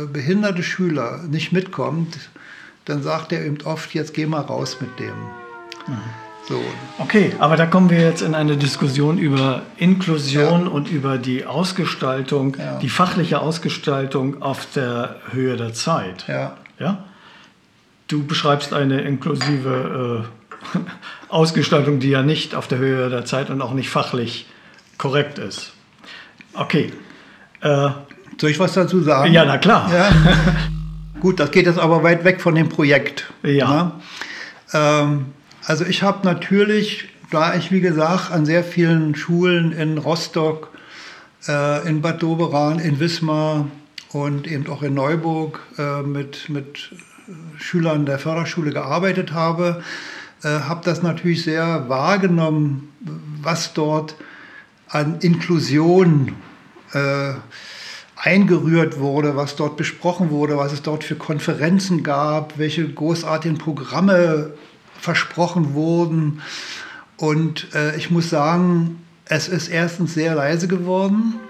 äh, 0.02 0.06
behinderte 0.06 0.62
Schüler 0.62 1.20
nicht 1.28 1.52
mitkommt, 1.52 2.18
dann 2.84 3.02
sagt 3.02 3.32
er 3.32 3.44
eben 3.46 3.58
oft, 3.64 3.94
jetzt 3.94 4.12
geh 4.12 4.26
mal 4.26 4.42
raus 4.42 4.76
mit 4.80 4.98
dem. 4.98 5.14
So. 6.48 6.60
Okay, 6.98 7.32
aber 7.38 7.56
da 7.56 7.66
kommen 7.66 7.88
wir 7.88 8.00
jetzt 8.00 8.20
in 8.20 8.34
eine 8.34 8.56
Diskussion 8.56 9.16
über 9.16 9.62
Inklusion 9.78 10.68
und 10.68 10.90
über 10.90 11.16
die 11.16 11.46
Ausgestaltung, 11.46 12.56
Ja. 12.58 12.78
die 12.78 12.88
fachliche 12.88 13.40
Ausgestaltung 13.40 14.42
auf 14.42 14.66
der 14.74 15.16
Höhe 15.30 15.56
der 15.56 15.72
Zeit. 15.72 16.24
Ja. 16.28 16.56
Ja? 16.78 17.04
Du 18.08 18.26
beschreibst 18.26 18.74
eine 18.74 19.00
inklusive 19.02 20.24
äh, 20.26 20.41
Ausgestaltung, 21.28 21.98
die 22.00 22.10
ja 22.10 22.22
nicht 22.22 22.54
auf 22.54 22.68
der 22.68 22.78
Höhe 22.78 23.08
der 23.10 23.24
Zeit 23.24 23.50
und 23.50 23.60
auch 23.62 23.72
nicht 23.72 23.90
fachlich 23.90 24.46
korrekt 24.98 25.38
ist. 25.38 25.72
Okay. 26.54 26.92
Äh, 27.60 27.90
Soll 28.40 28.50
ich 28.50 28.58
was 28.58 28.72
dazu 28.72 29.00
sagen? 29.02 29.32
ja, 29.32 29.44
na 29.44 29.58
klar. 29.58 29.90
Ja. 29.92 30.10
Gut, 31.20 31.38
das 31.38 31.50
geht 31.50 31.66
jetzt 31.66 31.78
aber 31.78 32.02
weit 32.02 32.24
weg 32.24 32.40
von 32.40 32.54
dem 32.54 32.68
Projekt. 32.68 33.32
Ja. 33.42 33.68
Ne? 33.70 33.92
Ähm, 34.72 35.26
also 35.64 35.84
ich 35.84 36.02
habe 36.02 36.26
natürlich, 36.26 37.08
da 37.30 37.54
ich 37.54 37.70
wie 37.70 37.80
gesagt 37.80 38.32
an 38.32 38.44
sehr 38.44 38.64
vielen 38.64 39.14
Schulen 39.14 39.72
in 39.72 39.98
Rostock, 39.98 40.70
äh, 41.46 41.88
in 41.88 42.02
Bad 42.02 42.22
Doberan, 42.22 42.78
in 42.78 42.98
Wismar 42.98 43.66
und 44.12 44.46
eben 44.46 44.68
auch 44.68 44.82
in 44.82 44.94
Neuburg 44.94 45.60
äh, 45.78 46.02
mit, 46.02 46.48
mit 46.48 46.90
Schülern 47.58 48.06
der 48.06 48.18
Förderschule 48.18 48.72
gearbeitet 48.72 49.32
habe, 49.32 49.82
äh, 50.42 50.48
habe 50.48 50.82
das 50.84 51.02
natürlich 51.02 51.42
sehr 51.44 51.88
wahrgenommen, 51.88 52.92
was 53.40 53.72
dort 53.74 54.16
an 54.88 55.20
Inklusion 55.20 56.32
äh, 56.92 57.34
eingerührt 58.16 58.98
wurde, 58.98 59.36
was 59.36 59.56
dort 59.56 59.76
besprochen 59.76 60.30
wurde, 60.30 60.56
was 60.56 60.72
es 60.72 60.82
dort 60.82 61.04
für 61.04 61.16
Konferenzen 61.16 62.02
gab, 62.02 62.58
welche 62.58 62.88
großartigen 62.88 63.58
Programme 63.58 64.52
versprochen 65.00 65.74
wurden. 65.74 66.42
Und 67.16 67.74
äh, 67.74 67.96
ich 67.96 68.10
muss 68.10 68.30
sagen, 68.30 69.02
es 69.24 69.48
ist 69.48 69.68
erstens 69.68 70.14
sehr 70.14 70.34
leise 70.34 70.68
geworden 70.68 71.40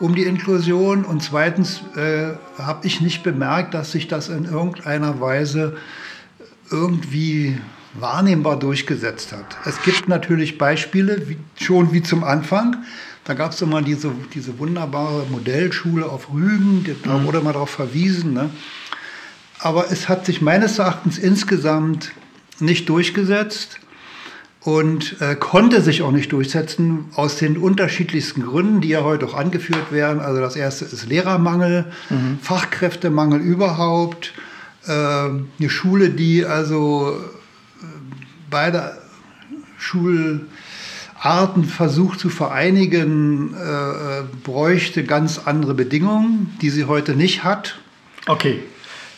um 0.00 0.14
die 0.14 0.22
Inklusion 0.22 1.04
und 1.04 1.22
zweitens 1.22 1.82
äh, 1.94 2.32
habe 2.58 2.86
ich 2.86 3.02
nicht 3.02 3.22
bemerkt, 3.22 3.74
dass 3.74 3.92
sich 3.92 4.08
das 4.08 4.30
in 4.30 4.46
irgendeiner 4.46 5.20
Weise 5.20 5.76
irgendwie 6.70 7.58
wahrnehmbar 7.94 8.58
durchgesetzt 8.58 9.32
hat. 9.32 9.56
Es 9.64 9.82
gibt 9.82 10.08
natürlich 10.08 10.58
Beispiele, 10.58 11.28
wie, 11.28 11.36
schon 11.62 11.92
wie 11.92 12.02
zum 12.02 12.24
Anfang. 12.24 12.76
Da 13.24 13.34
gab 13.34 13.52
es 13.52 13.60
immer 13.62 13.82
diese, 13.82 14.12
diese 14.34 14.58
wunderbare 14.58 15.26
Modellschule 15.30 16.06
auf 16.06 16.32
Rügen, 16.32 16.84
da 17.04 17.22
wurde 17.24 17.40
mal 17.40 17.52
darauf 17.52 17.70
verwiesen. 17.70 18.32
Ne? 18.32 18.50
Aber 19.58 19.90
es 19.90 20.08
hat 20.08 20.24
sich 20.24 20.40
meines 20.40 20.78
Erachtens 20.78 21.18
insgesamt 21.18 22.12
nicht 22.60 22.88
durchgesetzt 22.88 23.78
und 24.60 25.20
äh, 25.20 25.36
konnte 25.36 25.80
sich 25.80 26.02
auch 26.02 26.12
nicht 26.12 26.32
durchsetzen 26.32 27.06
aus 27.14 27.36
den 27.36 27.56
unterschiedlichsten 27.56 28.42
Gründen, 28.42 28.80
die 28.80 28.88
ja 28.88 29.02
heute 29.02 29.26
auch 29.26 29.34
angeführt 29.34 29.90
werden. 29.90 30.20
Also 30.20 30.40
das 30.40 30.56
erste 30.56 30.84
ist 30.84 31.06
Lehrermangel, 31.06 31.86
Fachkräftemangel 32.42 33.40
überhaupt, 33.40 34.32
äh, 34.86 34.92
eine 34.92 35.68
Schule, 35.68 36.10
die 36.10 36.44
also 36.44 37.16
beide 38.50 38.98
Schularten 39.78 40.44
versucht 41.64 42.20
zu 42.20 42.28
vereinigen, 42.28 43.54
äh, 43.54 43.60
äh, 43.60 44.24
bräuchte 44.44 45.04
ganz 45.04 45.40
andere 45.44 45.74
Bedingungen, 45.74 46.56
die 46.60 46.70
sie 46.70 46.84
heute 46.84 47.14
nicht 47.14 47.44
hat. 47.44 47.78
Okay, 48.26 48.60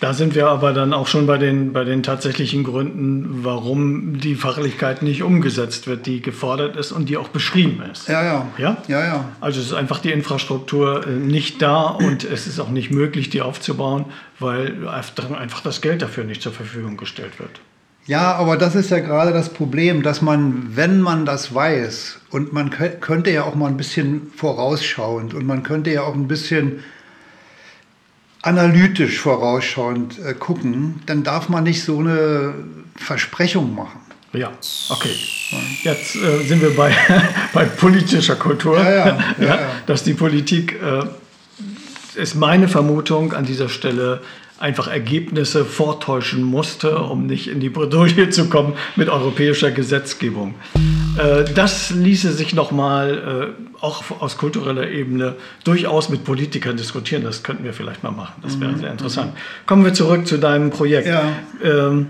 da 0.03 0.15
sind 0.15 0.35
wir 0.35 0.49
aber 0.49 0.73
dann 0.73 0.93
auch 0.95 1.07
schon 1.07 1.29
bei 1.29 1.39
den, 1.39 1.73
bei 1.73 1.85
den 1.85 2.03
tatsächlichen 2.03 2.65
Gründen, 2.65 3.45
warum 3.45 4.19
die 4.19 4.35
Fachlichkeit 4.35 5.01
nicht 5.03 5.23
umgesetzt 5.23 5.87
wird, 5.87 6.07
die 6.07 6.21
gefordert 6.21 6.75
ist 6.75 6.91
und 6.91 7.09
die 7.09 7.17
auch 7.17 7.29
beschrieben 7.29 7.81
ist. 7.89 8.09
Ja, 8.09 8.25
ja. 8.25 8.47
Ja? 8.59 8.77
Ja, 8.89 9.05
ja. 9.05 9.25
Also 9.41 9.61
es 9.61 9.67
ist 9.67 9.75
einfach 9.75 10.01
die 10.01 10.11
Infrastruktur 10.11 11.07
äh, 11.07 11.11
nicht 11.11 11.63
da 11.63 11.83
und 11.83 12.25
es 12.25 12.49
ist 12.49 12.59
auch 12.59 12.71
nicht 12.71 12.91
möglich, 12.91 13.31
die 13.31 13.43
aufzubauen, 13.43 14.07
weil 14.41 14.89
einfach 14.89 15.61
das 15.61 15.81
Geld 15.83 16.03
dafür 16.03 16.25
nicht 16.25 16.43
zur 16.43 16.53
Verfügung 16.53 16.97
gestellt 16.97 17.39
wird. 17.39 17.61
Ja, 18.07 18.35
aber 18.35 18.57
das 18.57 18.75
ist 18.75 18.91
ja 18.91 18.99
gerade 18.99 19.33
das 19.33 19.51
Problem, 19.51 20.03
dass 20.03 20.23
man, 20.23 20.75
wenn 20.75 21.01
man 21.01 21.25
das 21.25 21.55
weiß, 21.55 22.19
und 22.31 22.53
man 22.53 22.71
kö- 22.71 22.99
könnte 22.99 23.31
ja 23.31 23.45
auch 23.45 23.55
mal 23.55 23.69
ein 23.69 23.77
bisschen 23.77 24.33
vorausschauend 24.37 25.35
und 25.35 25.47
man 25.47 25.63
könnte 25.63 25.91
ja 25.91 26.03
auch 26.03 26.15
ein 26.15 26.27
bisschen 26.27 26.83
analytisch 28.43 29.21
vorausschauend 29.21 30.19
äh, 30.19 30.35
gucken, 30.35 31.01
dann 31.07 31.23
darf 31.23 31.49
man 31.49 31.65
nicht 31.65 31.85
so 31.85 32.01
eine 32.01 32.55
Versprechung 32.97 33.75
machen. 33.75 34.01
Ja, 34.33 34.51
okay. 34.89 35.15
Jetzt 35.83 36.17
äh, 36.17 36.43
sind 36.45 36.61
wir 36.63 36.75
bei, 36.75 36.93
bei 37.53 37.67
politischer 37.67 38.35
Kultur. 38.37 38.79
Ja, 38.79 38.91
ja, 38.91 39.19
ja, 39.39 39.45
ja. 39.47 39.59
Dass 39.87 40.03
die 40.03 40.15
Politik, 40.15 40.81
äh, 40.83 41.05
ist 42.21 42.35
meine 42.35 42.67
Vermutung 42.69 43.33
an 43.33 43.45
dieser 43.45 43.69
Stelle, 43.69 44.21
einfach 44.63 44.87
Ergebnisse 44.87 45.65
vortäuschen 45.65 46.43
musste, 46.43 46.99
um 46.99 47.27
nicht 47.27 47.49
in 47.49 47.61
die 47.61 47.69
Bredouille 47.69 48.31
zu 48.31 48.49
kommen 48.49 48.75
mit 48.97 49.09
europäischer 49.09 49.71
Gesetzgebung. 49.71 50.55
Äh, 51.19 51.45
das 51.53 51.91
ließe 51.91 52.33
sich 52.33 52.55
nochmal, 52.55 53.55
äh, 53.59 53.83
auch 53.83 54.05
aus 54.21 54.39
kultureller 54.39 54.89
Ebene, 54.89 55.35
durchaus 55.65 56.09
mit 56.09 56.25
Politikern 56.25 56.77
diskutieren. 56.77 57.25
Das 57.25 57.43
könnten 57.43 57.65
wir 57.65 57.75
vielleicht 57.75 58.05
mal 58.05 58.13
machen. 58.13 58.41
Das 58.43 58.61
wäre 58.61 58.79
sehr 58.79 58.93
interessant. 58.93 59.33
Kommen 59.67 59.85
wir 59.85 59.93
zurück 59.93 60.27
zu 60.27 60.39
deinem 60.39 60.71
Projekt. 60.71 61.09
Ja. 61.09 61.25
Ähm, 61.63 62.07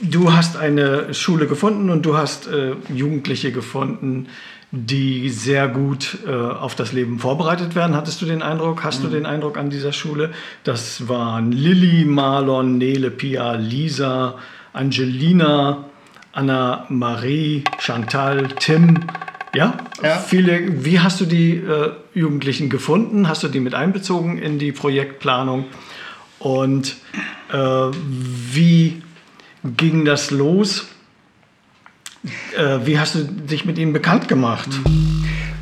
Du 0.00 0.34
hast 0.34 0.58
eine 0.58 1.14
Schule 1.14 1.46
gefunden 1.46 1.88
und 1.88 2.04
du 2.04 2.18
hast 2.18 2.48
äh, 2.48 2.74
Jugendliche 2.94 3.50
gefunden, 3.50 4.26
die 4.76 5.30
sehr 5.30 5.68
gut 5.68 6.18
äh, 6.26 6.30
auf 6.30 6.74
das 6.74 6.92
Leben 6.92 7.18
vorbereitet 7.18 7.74
werden. 7.74 7.96
Hattest 7.96 8.20
du 8.20 8.26
den 8.26 8.42
Eindruck, 8.42 8.84
hast 8.84 9.02
du 9.02 9.08
den 9.08 9.24
Eindruck 9.24 9.56
an 9.56 9.70
dieser 9.70 9.92
Schule? 9.92 10.32
Das 10.64 11.08
waren 11.08 11.50
Lilly, 11.50 12.04
Marlon, 12.04 12.76
Nele, 12.76 13.10
Pia, 13.10 13.54
Lisa, 13.54 14.34
Angelina, 14.74 15.86
Anna, 16.32 16.84
Marie, 16.90 17.64
Chantal, 17.78 18.48
Tim. 18.60 19.00
Ja? 19.54 19.78
Ja. 20.02 20.18
Viele, 20.18 20.84
wie 20.84 21.00
hast 21.00 21.22
du 21.22 21.24
die 21.24 21.54
äh, 21.54 21.92
Jugendlichen 22.14 22.68
gefunden? 22.68 23.28
Hast 23.28 23.42
du 23.42 23.48
die 23.48 23.60
mit 23.60 23.74
einbezogen 23.74 24.36
in 24.36 24.58
die 24.58 24.72
Projektplanung? 24.72 25.64
Und 26.38 26.96
äh, 27.50 27.56
wie 27.56 29.02
ging 29.64 30.04
das 30.04 30.30
los? 30.30 30.86
Äh, 32.56 32.86
wie 32.86 32.98
hast 32.98 33.14
du 33.14 33.24
dich 33.24 33.64
mit 33.64 33.78
ihnen 33.78 33.92
bekannt 33.92 34.28
gemacht? 34.28 34.68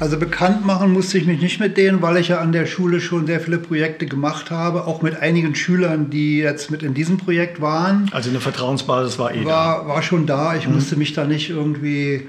Also 0.00 0.18
bekannt 0.18 0.66
machen 0.66 0.92
musste 0.92 1.18
ich 1.18 1.27
mich 1.27 1.40
nicht 1.40 1.61
mit 1.61 1.77
denen, 1.77 2.03
weil 2.03 2.16
ich 2.16 2.29
ja 2.29 2.40
an 2.40 2.53
der 2.53 2.66
Schule 2.66 3.00
schon 3.00 3.27
sehr 3.27 3.40
viele 3.40 3.59
Projekte 3.59 4.07
gemacht 4.07 4.50
habe, 4.50 4.87
auch 4.87 5.03
mit 5.03 5.16
einigen 5.20 5.55
Schülern, 5.55 6.11
die 6.11 6.38
jetzt 6.38 6.70
mit 6.70 6.83
in 6.83 6.94
diesem 6.94 7.16
Projekt 7.16 7.61
waren. 7.61 8.11
Also 8.12 8.31
eine 8.31 8.40
Vertrauensbasis 8.40 9.18
war 9.18 9.33
eh 9.35 9.44
da. 9.44 9.46
war, 9.46 9.88
war 9.88 10.03
schon 10.03 10.27
da. 10.27 10.57
Ich 10.57 10.68
musste 10.68 10.96
mich 10.96 11.12
da 11.12 11.24
nicht 11.24 11.50
irgendwie 11.50 12.27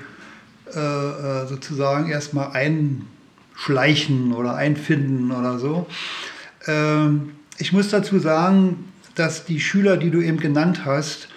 äh, 0.73 0.79
äh, 0.79 1.47
sozusagen 1.47 2.09
erstmal 2.09 2.51
einschleichen 2.51 4.33
oder 4.33 4.55
einfinden 4.55 5.31
oder 5.31 5.57
so. 5.57 5.87
Ähm, 6.67 7.31
ich 7.57 7.73
muss 7.73 7.89
dazu 7.89 8.19
sagen, 8.19 8.85
dass 9.15 9.45
die 9.45 9.59
Schüler, 9.59 9.97
die 9.97 10.11
du 10.11 10.21
eben 10.21 10.39
genannt 10.39 10.81
hast, 10.85 11.29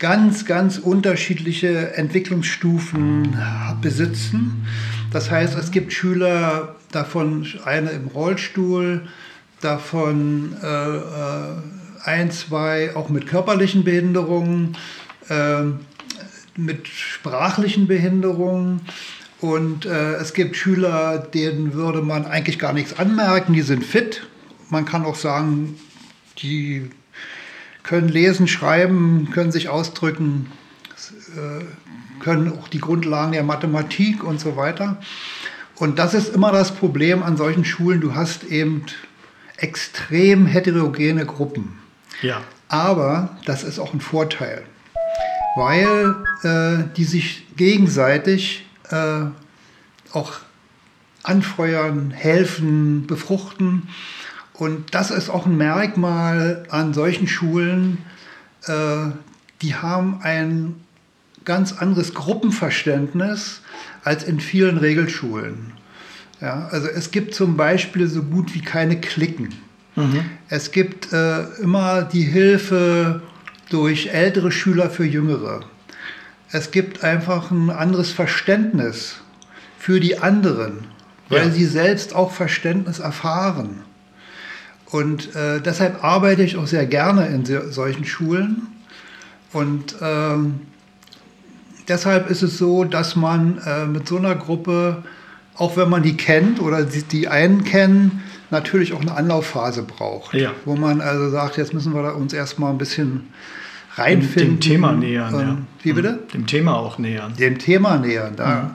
ganz, 0.00 0.46
ganz 0.46 0.78
unterschiedliche 0.78 1.94
Entwicklungsstufen 1.94 3.36
besitzen. 3.80 4.66
Das 5.12 5.30
heißt, 5.30 5.56
es 5.56 5.70
gibt 5.70 5.92
Schüler, 5.92 6.74
davon 6.90 7.46
eine 7.64 7.90
im 7.90 8.08
Rollstuhl, 8.08 9.06
davon 9.60 10.56
äh, 10.62 10.96
äh 10.96 11.00
ein, 12.02 12.30
zwei 12.30 12.96
auch 12.96 13.10
mit 13.10 13.26
körperlichen 13.26 13.84
Behinderungen, 13.84 14.74
äh, 15.28 15.64
mit 16.56 16.88
sprachlichen 16.88 17.86
Behinderungen. 17.86 18.80
Und 19.42 19.84
äh, 19.84 20.14
es 20.14 20.32
gibt 20.32 20.56
Schüler, 20.56 21.18
denen 21.18 21.74
würde 21.74 22.00
man 22.00 22.24
eigentlich 22.24 22.58
gar 22.58 22.72
nichts 22.72 22.98
anmerken, 22.98 23.52
die 23.52 23.60
sind 23.60 23.84
fit. 23.84 24.26
Man 24.70 24.86
kann 24.86 25.04
auch 25.04 25.14
sagen, 25.14 25.78
die 26.38 26.90
können 27.90 28.08
lesen, 28.08 28.46
schreiben, 28.46 29.30
können 29.32 29.50
sich 29.50 29.68
ausdrücken, 29.68 30.46
äh, 31.36 31.64
können 32.22 32.52
auch 32.56 32.68
die 32.68 32.78
Grundlagen 32.78 33.32
der 33.32 33.42
Mathematik 33.42 34.22
und 34.22 34.38
so 34.38 34.56
weiter. 34.56 34.98
Und 35.74 35.98
das 35.98 36.14
ist 36.14 36.32
immer 36.32 36.52
das 36.52 36.70
Problem 36.72 37.24
an 37.24 37.36
solchen 37.36 37.64
Schulen. 37.64 38.00
Du 38.00 38.14
hast 38.14 38.44
eben 38.44 38.86
extrem 39.56 40.46
heterogene 40.46 41.26
Gruppen. 41.26 41.80
Ja. 42.22 42.42
Aber 42.68 43.36
das 43.44 43.64
ist 43.64 43.80
auch 43.80 43.92
ein 43.92 44.00
Vorteil, 44.00 44.62
weil 45.56 46.14
äh, 46.44 46.84
die 46.96 47.02
sich 47.02 47.44
gegenseitig 47.56 48.66
äh, 48.90 49.22
auch 50.12 50.34
anfeuern, 51.24 52.12
helfen, 52.12 53.08
befruchten. 53.08 53.88
Und 54.60 54.94
das 54.94 55.10
ist 55.10 55.30
auch 55.30 55.46
ein 55.46 55.56
Merkmal 55.56 56.64
an 56.68 56.92
solchen 56.92 57.26
Schulen. 57.26 57.96
Äh, 58.66 59.06
die 59.62 59.74
haben 59.74 60.20
ein 60.22 60.74
ganz 61.46 61.72
anderes 61.72 62.12
Gruppenverständnis 62.12 63.62
als 64.04 64.22
in 64.22 64.38
vielen 64.38 64.76
Regelschulen. 64.76 65.72
Ja, 66.42 66.68
also 66.70 66.88
es 66.88 67.10
gibt 67.10 67.34
zum 67.34 67.56
Beispiel 67.56 68.06
so 68.06 68.22
gut 68.22 68.54
wie 68.54 68.60
keine 68.60 69.00
Klicken. 69.00 69.48
Mhm. 69.96 70.26
Es 70.50 70.72
gibt 70.72 71.10
äh, 71.10 71.44
immer 71.62 72.02
die 72.02 72.24
Hilfe 72.24 73.22
durch 73.70 74.08
ältere 74.08 74.52
Schüler 74.52 74.90
für 74.90 75.06
Jüngere. 75.06 75.60
Es 76.52 76.70
gibt 76.70 77.02
einfach 77.02 77.50
ein 77.50 77.70
anderes 77.70 78.12
Verständnis 78.12 79.22
für 79.78 80.00
die 80.00 80.18
anderen, 80.18 80.80
weil 81.30 81.46
ja. 81.46 81.50
sie 81.50 81.64
selbst 81.64 82.14
auch 82.14 82.30
Verständnis 82.30 82.98
erfahren. 82.98 83.84
Und 84.90 85.34
äh, 85.36 85.60
deshalb 85.60 86.02
arbeite 86.02 86.42
ich 86.42 86.56
auch 86.56 86.66
sehr 86.66 86.86
gerne 86.86 87.26
in 87.28 87.44
solchen 87.70 88.04
Schulen. 88.04 88.66
Und 89.52 89.96
ähm, 90.00 90.60
deshalb 91.88 92.30
ist 92.30 92.42
es 92.42 92.58
so, 92.58 92.84
dass 92.84 93.16
man 93.16 93.58
äh, 93.64 93.86
mit 93.86 94.08
so 94.08 94.16
einer 94.16 94.34
Gruppe, 94.34 95.04
auch 95.54 95.76
wenn 95.76 95.88
man 95.88 96.02
die 96.02 96.16
kennt 96.16 96.60
oder 96.60 96.82
die, 96.82 97.02
die 97.02 97.28
einen 97.28 97.64
kennen, 97.64 98.22
natürlich 98.50 98.92
auch 98.92 99.00
eine 99.00 99.14
Anlaufphase 99.14 99.82
braucht. 99.82 100.34
Ja. 100.34 100.52
Wo 100.64 100.74
man 100.74 101.00
also 101.00 101.30
sagt, 101.30 101.56
jetzt 101.56 101.72
müssen 101.72 101.94
wir 101.94 102.16
uns 102.16 102.32
erstmal 102.32 102.72
ein 102.72 102.78
bisschen 102.78 103.28
reinfinden. 103.94 104.56
Dem, 104.56 104.60
Thema 104.60 104.92
nähern. 104.92 105.34
Ähm, 105.34 105.40
ja. 105.40 105.56
Wie 105.82 105.92
bitte? 105.92 106.18
Dem 106.34 106.46
Thema 106.46 106.76
auch 106.76 106.98
nähern. 106.98 107.34
Dem 107.36 107.58
Thema 107.58 107.98
nähern, 107.98 108.34
da. 108.36 108.46
Mhm. 108.62 108.70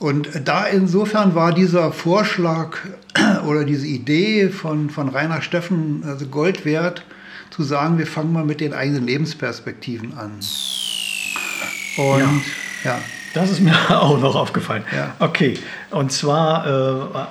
Und 0.00 0.30
da 0.46 0.64
insofern 0.64 1.34
war 1.34 1.52
dieser 1.52 1.92
Vorschlag 1.92 2.78
oder 3.46 3.64
diese 3.64 3.86
Idee 3.86 4.48
von, 4.48 4.88
von 4.88 5.10
Rainer 5.10 5.42
Steffen 5.42 6.02
also 6.06 6.26
Gold 6.26 6.64
wert, 6.64 7.04
zu 7.50 7.62
sagen, 7.62 7.98
wir 7.98 8.06
fangen 8.06 8.32
mal 8.32 8.44
mit 8.44 8.60
den 8.60 8.72
eigenen 8.72 9.06
Lebensperspektiven 9.06 10.16
an. 10.16 10.32
Und 11.98 12.42
ja. 12.82 12.92
ja. 12.92 12.98
Das 13.34 13.50
ist 13.50 13.60
mir 13.60 13.74
auch 13.90 14.18
noch 14.18 14.34
aufgefallen. 14.34 14.84
Ja. 14.90 15.14
Okay, 15.18 15.58
und 15.90 16.10
zwar 16.10 16.66
äh, 16.66 17.26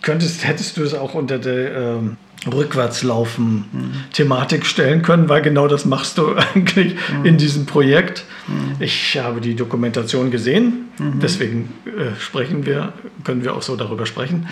könntest, 0.00 0.46
hättest 0.46 0.78
du 0.78 0.82
es 0.84 0.94
auch 0.94 1.12
unter 1.12 1.38
der 1.38 1.76
ähm, 1.76 2.16
Rückwärtslaufen-Thematik 2.46 4.60
mhm. 4.60 4.64
stellen 4.64 5.02
können, 5.02 5.28
weil 5.28 5.42
genau 5.42 5.68
das 5.68 5.84
machst 5.84 6.18
du 6.18 6.34
eigentlich 6.36 6.94
mhm. 6.94 7.24
in 7.24 7.38
diesem 7.38 7.66
Projekt. 7.66 8.24
Mhm. 8.46 8.76
Ich 8.80 9.18
habe 9.18 9.40
die 9.40 9.54
Dokumentation 9.54 10.30
gesehen, 10.30 10.88
deswegen 11.22 11.72
äh, 11.86 12.20
sprechen 12.20 12.66
wir, 12.66 12.92
können 13.24 13.44
wir 13.44 13.54
auch 13.54 13.62
so 13.62 13.76
darüber 13.76 14.06
sprechen. 14.06 14.46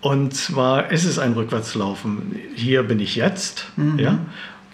Und 0.00 0.34
zwar 0.34 0.90
ist 0.90 1.04
es 1.04 1.18
ein 1.18 1.32
Rückwärtslaufen. 1.32 2.36
Hier 2.54 2.82
bin 2.82 3.00
ich 3.00 3.16
jetzt, 3.16 3.66
ja. 3.96 4.18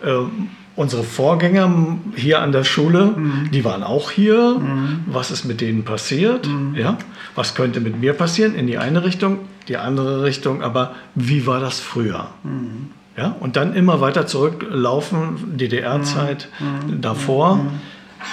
Ähm, 0.05 0.49
unsere 0.77 1.03
Vorgänger 1.03 1.99
hier 2.17 2.41
an 2.41 2.53
der 2.53 2.65
Schule, 2.65 3.13
mhm. 3.17 3.51
die 3.53 3.65
waren 3.65 3.83
auch 3.83 4.11
hier. 4.11 4.57
Mhm. 4.59 5.01
Was 5.07 5.31
ist 5.31 5.45
mit 5.45 5.61
denen 5.61 5.85
passiert? 5.85 6.47
Mhm. 6.47 6.75
Ja? 6.75 6.97
Was 7.35 7.55
könnte 7.55 7.81
mit 7.81 8.01
mir 8.01 8.15
passieren? 8.15 8.55
In 8.55 8.67
die 8.67 8.79
eine 8.79 9.05
Richtung, 9.05 9.41
die 9.69 9.77
andere 9.77 10.23
Richtung. 10.23 10.63
Aber 10.63 10.95
wie 11.15 11.47
war 11.47 11.61
das 11.61 11.81
früher? 11.81 12.29
Mhm. 12.45 12.91
Ja? 13.17 13.37
Und 13.41 13.57
dann 13.57 13.75
immer 13.75 14.01
weiter 14.01 14.27
zurücklaufen, 14.27 15.59
DDR-Zeit, 15.59 16.49
mhm. 16.59 16.95
Mhm. 16.95 17.01
davor. 17.01 17.61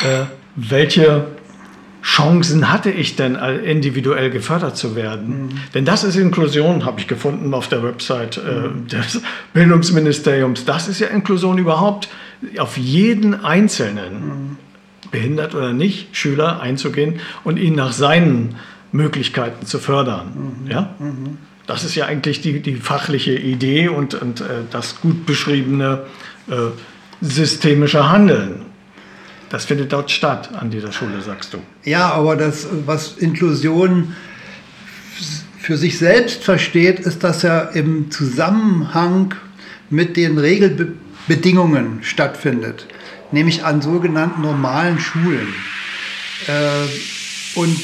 Äh, 0.03 0.25
welche 0.56 1.25
Chancen 2.08 2.72
hatte 2.72 2.89
ich 2.89 3.17
denn, 3.17 3.36
individuell 3.36 4.30
gefördert 4.30 4.78
zu 4.78 4.96
werden? 4.96 5.28
Mhm. 5.28 5.50
Denn 5.74 5.84
das 5.84 6.06
ist 6.06 6.15
Inklusion, 6.15 6.86
habe 6.86 7.02
ich 7.02 7.08
gefunden 7.08 7.54
auf 7.54 7.67
der 7.67 7.84
Website 7.84 8.38
äh, 8.38 8.70
mhm. 8.70 8.88
des 8.88 9.22
Bildungsministeriums. 9.54 10.63
Das 10.63 10.88
ist 10.88 11.00
ja 11.00 11.08
Inklusion 11.08 11.58
überhaupt, 11.58 12.08
auf 12.60 12.78
jeden 12.78 13.43
Einzelnen, 13.43 14.13
mhm. 14.13 14.58
behindert 15.12 15.54
oder 15.54 15.74
nicht, 15.74 16.15
Schüler 16.15 16.62
einzugehen 16.62 17.20
und 17.43 17.58
ihn 17.58 17.76
nach 17.76 17.91
seinen 17.91 18.56
Möglichkeiten 18.93 19.65
zu 19.65 19.78
fördern. 19.78 20.62
Mhm. 20.63 20.72
Ja? 20.72 20.96
Mhm. 21.00 21.38
Das 21.65 21.84
ist 21.84 21.96
ja 21.96 22.06
eigentlich 22.06 22.39
die, 22.39 22.62
die 22.62 22.76
fachliche 22.76 23.36
Idee 23.36 23.89
und, 23.89 24.13
und 24.13 24.39
äh, 24.39 24.46
das 24.72 25.02
gut 25.02 25.26
beschriebene 25.26 26.04
äh, 26.50 26.54
systemische 27.20 28.10
Handeln. 28.10 28.66
Das 29.50 29.66
findet 29.66 29.94
dort 29.94 30.12
statt 30.12 30.50
an 30.54 30.70
dieser 30.70 30.92
Schule, 30.92 31.22
sagst 31.22 31.54
du. 31.54 31.60
Ja, 31.84 32.12
aber 32.12 32.36
das, 32.36 32.68
was 32.86 33.18
Inklusion 33.18 34.16
für 35.60 35.78
sich 35.78 35.98
selbst 35.98 36.44
versteht, 36.44 37.00
ist, 37.00 37.24
dass 37.24 37.44
er 37.44 37.72
im 37.74 38.12
Zusammenhang 38.12 39.36
mit 39.90 40.18
den 40.18 40.38
Regelbedingungen 40.38 42.00
stattfindet, 42.04 42.88
nämlich 43.32 43.64
an 43.64 43.82
sogenannten 43.82 44.42
normalen 44.42 45.00
Schulen. 45.00 45.54
Äh, 46.48 47.60
und 47.60 47.80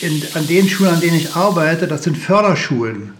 in, 0.00 0.22
an 0.34 0.46
den 0.46 0.68
Schulen, 0.68 0.94
an 0.94 1.00
denen 1.00 1.16
ich 1.16 1.34
arbeite, 1.34 1.86
das 1.86 2.04
sind 2.04 2.16
Förderschulen. 2.16 3.12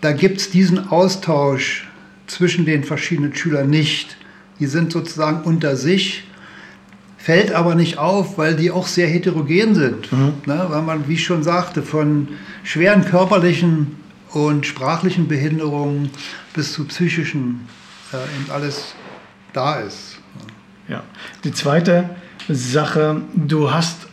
Da 0.00 0.12
gibt 0.12 0.40
es 0.40 0.50
diesen 0.50 0.88
Austausch 0.88 1.86
zwischen 2.26 2.64
den 2.64 2.84
verschiedenen 2.84 3.34
Schülern 3.34 3.70
nicht. 3.70 4.16
Die 4.58 4.66
sind 4.66 4.92
sozusagen 4.92 5.42
unter 5.42 5.76
sich 5.76 6.24
fällt 7.22 7.52
aber 7.52 7.76
nicht 7.76 7.98
auf, 7.98 8.36
weil 8.36 8.56
die 8.56 8.72
auch 8.72 8.88
sehr 8.88 9.06
heterogen 9.06 9.76
sind. 9.76 10.10
Mhm. 10.10 10.34
Ne? 10.44 10.66
Weil 10.68 10.82
man, 10.82 11.06
wie 11.06 11.14
ich 11.14 11.24
schon 11.24 11.44
sagte, 11.44 11.82
von 11.82 12.28
schweren 12.64 13.04
körperlichen 13.04 13.96
und 14.30 14.66
sprachlichen 14.66 15.28
Behinderungen 15.28 16.10
bis 16.52 16.72
zu 16.72 16.84
psychischen 16.84 17.68
äh, 18.12 18.16
und 18.16 18.50
alles 18.50 18.96
da 19.52 19.76
ist. 19.76 20.18
Ja, 20.88 21.04
die 21.44 21.52
zweite 21.52 22.10
Sache, 22.48 23.20
du 23.34 23.70
hast 23.70 24.08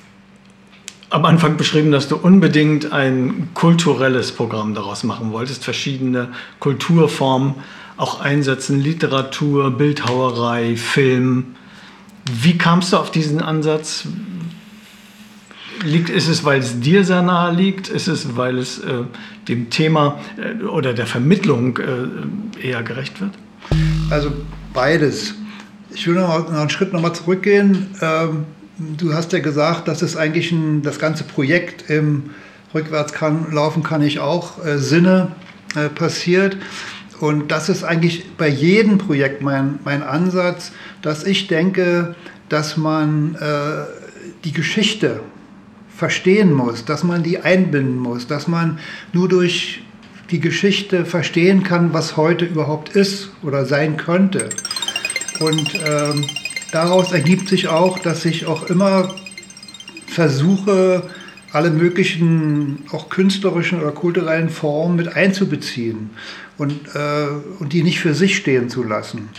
am 1.09 1.25
Anfang 1.25 1.57
beschrieben, 1.57 1.91
dass 1.91 2.07
du 2.07 2.15
unbedingt 2.15 2.91
ein 2.91 3.49
kulturelles 3.55 4.31
Programm 4.31 4.75
daraus 4.75 5.03
machen 5.03 5.31
wolltest, 5.31 5.63
verschiedene 5.63 6.29
Kulturformen 6.59 7.55
auch 7.97 8.21
einsetzen, 8.21 8.79
Literatur, 8.79 9.71
Bildhauerei, 9.71 10.75
Film, 10.77 11.55
wie 12.41 12.57
kamst 12.57 12.93
du 12.93 12.97
auf 12.97 13.11
diesen 13.11 13.41
Ansatz? 13.41 14.05
Liegt, 15.83 16.09
ist 16.09 16.27
es, 16.27 16.43
weil 16.43 16.59
es 16.59 16.79
dir 16.79 17.05
sehr 17.05 17.21
nahe 17.21 17.53
liegt? 17.53 17.87
Ist 17.87 18.07
es, 18.07 18.35
weil 18.35 18.57
es 18.57 18.79
äh, 18.79 19.03
dem 19.47 19.69
Thema 19.69 20.19
äh, 20.37 20.63
oder 20.65 20.93
der 20.93 21.07
Vermittlung 21.07 21.77
äh, 21.77 22.67
eher 22.67 22.83
gerecht 22.83 23.21
wird? 23.21 23.31
Also 24.09 24.31
beides. 24.73 25.35
Ich 25.91 26.05
will 26.07 26.15
noch, 26.15 26.49
noch 26.49 26.59
einen 26.59 26.69
Schritt 26.69 26.91
nochmal 26.91 27.13
zurückgehen. 27.13 27.87
Ähm, 28.01 28.45
du 28.77 29.13
hast 29.13 29.31
ja 29.31 29.39
gesagt, 29.39 29.87
dass 29.87 30.01
es 30.01 30.17
eigentlich 30.17 30.51
ein, 30.51 30.81
das 30.81 30.99
ganze 30.99 31.23
Projekt 31.23 31.89
im 31.89 32.31
Rückwärts 32.73 33.13
kann, 33.13 33.51
laufen 33.51 33.81
kann 33.81 34.01
ich 34.01 34.19
auch 34.19 34.63
äh, 34.63 34.77
Sinne 34.77 35.31
äh, 35.75 35.89
passiert. 35.89 36.57
Und 37.19 37.51
das 37.51 37.69
ist 37.69 37.83
eigentlich 37.83 38.25
bei 38.37 38.47
jedem 38.47 38.97
Projekt 38.97 39.41
mein, 39.41 39.79
mein 39.83 40.03
Ansatz, 40.03 40.71
dass 41.01 41.25
ich 41.25 41.47
denke, 41.47 42.15
dass 42.47 42.77
man 42.77 43.35
äh, 43.35 43.85
die 44.45 44.53
Geschichte 44.53 45.19
verstehen 45.95 46.53
muss, 46.53 46.85
dass 46.85 47.03
man 47.03 47.23
die 47.23 47.39
einbinden 47.39 47.97
muss, 47.97 48.25
dass 48.27 48.47
man 48.47 48.79
nur 49.11 49.27
durch 49.27 49.83
die 50.31 50.39
Geschichte 50.39 51.05
verstehen 51.05 51.63
kann, 51.63 51.93
was 51.93 52.15
heute 52.15 52.45
überhaupt 52.45 52.95
ist 52.95 53.31
oder 53.43 53.65
sein 53.65 53.97
könnte. 53.97 54.49
Und 55.41 55.73
ähm, 55.85 56.25
daraus 56.71 57.11
ergibt 57.11 57.49
sich 57.49 57.67
auch, 57.67 57.99
dass 57.99 58.23
ich 58.23 58.45
auch 58.45 58.63
immer 58.69 59.13
versuche, 60.07 61.03
alle 61.51 61.71
möglichen 61.71 62.83
auch 62.91 63.09
künstlerischen 63.09 63.81
oder 63.81 63.91
kulturellen 63.91 64.49
Formen 64.49 64.95
mit 64.95 65.15
einzubeziehen 65.15 66.11
und, 66.59 66.73
äh, 66.93 67.27
und 67.59 67.73
die 67.73 67.83
nicht 67.83 67.99
für 67.99 68.13
sich 68.13 68.35
stehen 68.35 68.69
zu 68.69 68.83
lassen. 68.83 69.29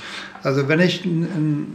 Also 0.42 0.68
wenn 0.68 0.80
ich 0.80 1.04
ein, 1.04 1.22
ein 1.22 1.66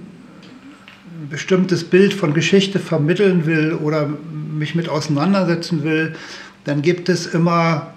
bestimmtes 1.29 1.83
Bild 1.83 2.13
von 2.13 2.33
Geschichte 2.33 2.79
vermitteln 2.79 3.45
will 3.45 3.73
oder 3.73 4.09
mich 4.57 4.75
mit 4.75 4.89
auseinandersetzen 4.89 5.83
will, 5.83 6.15
dann 6.65 6.81
gibt 6.81 7.09
es 7.09 7.27
immer 7.27 7.93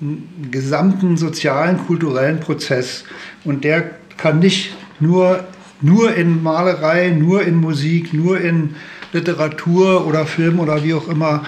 einen 0.00 0.48
gesamten 0.50 1.16
sozialen, 1.18 1.78
kulturellen 1.78 2.40
Prozess 2.40 3.04
und 3.44 3.64
der 3.64 3.90
kann 4.16 4.38
nicht 4.38 4.74
nur, 4.98 5.44
nur 5.82 6.14
in 6.14 6.42
Malerei, 6.42 7.10
nur 7.10 7.42
in 7.42 7.56
Musik, 7.56 8.14
nur 8.14 8.40
in 8.40 8.76
Literatur 9.12 10.06
oder 10.06 10.24
Film 10.24 10.58
oder 10.58 10.82
wie 10.84 10.94
auch 10.94 11.08
immer 11.08 11.44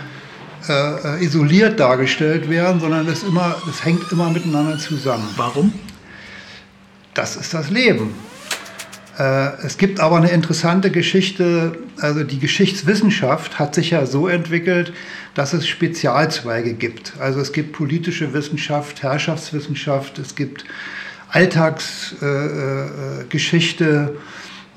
äh, 0.68 1.16
äh, 1.16 1.24
isoliert 1.24 1.80
dargestellt 1.80 2.48
werden, 2.48 2.80
sondern 2.80 3.06
es, 3.08 3.22
immer, 3.22 3.56
es 3.68 3.84
hängt 3.84 4.10
immer 4.12 4.30
miteinander 4.30 4.78
zusammen. 4.78 5.28
Warum? 5.36 5.72
Das 7.14 7.36
ist 7.36 7.52
das 7.52 7.70
Leben. 7.70 8.14
Äh, 9.18 9.56
es 9.64 9.76
gibt 9.76 10.00
aber 10.00 10.16
eine 10.16 10.30
interessante 10.30 10.90
Geschichte, 10.90 11.76
also 12.00 12.24
die 12.24 12.38
Geschichtswissenschaft 12.38 13.58
hat 13.58 13.74
sich 13.74 13.90
ja 13.90 14.06
so 14.06 14.28
entwickelt, 14.28 14.94
dass 15.34 15.52
es 15.52 15.66
Spezialzweige 15.66 16.72
gibt. 16.74 17.12
Also 17.18 17.40
es 17.40 17.52
gibt 17.52 17.72
politische 17.72 18.32
Wissenschaft, 18.32 19.02
Herrschaftswissenschaft, 19.02 20.18
es 20.18 20.34
gibt 20.34 20.64
Alltagsgeschichte, 21.28 24.16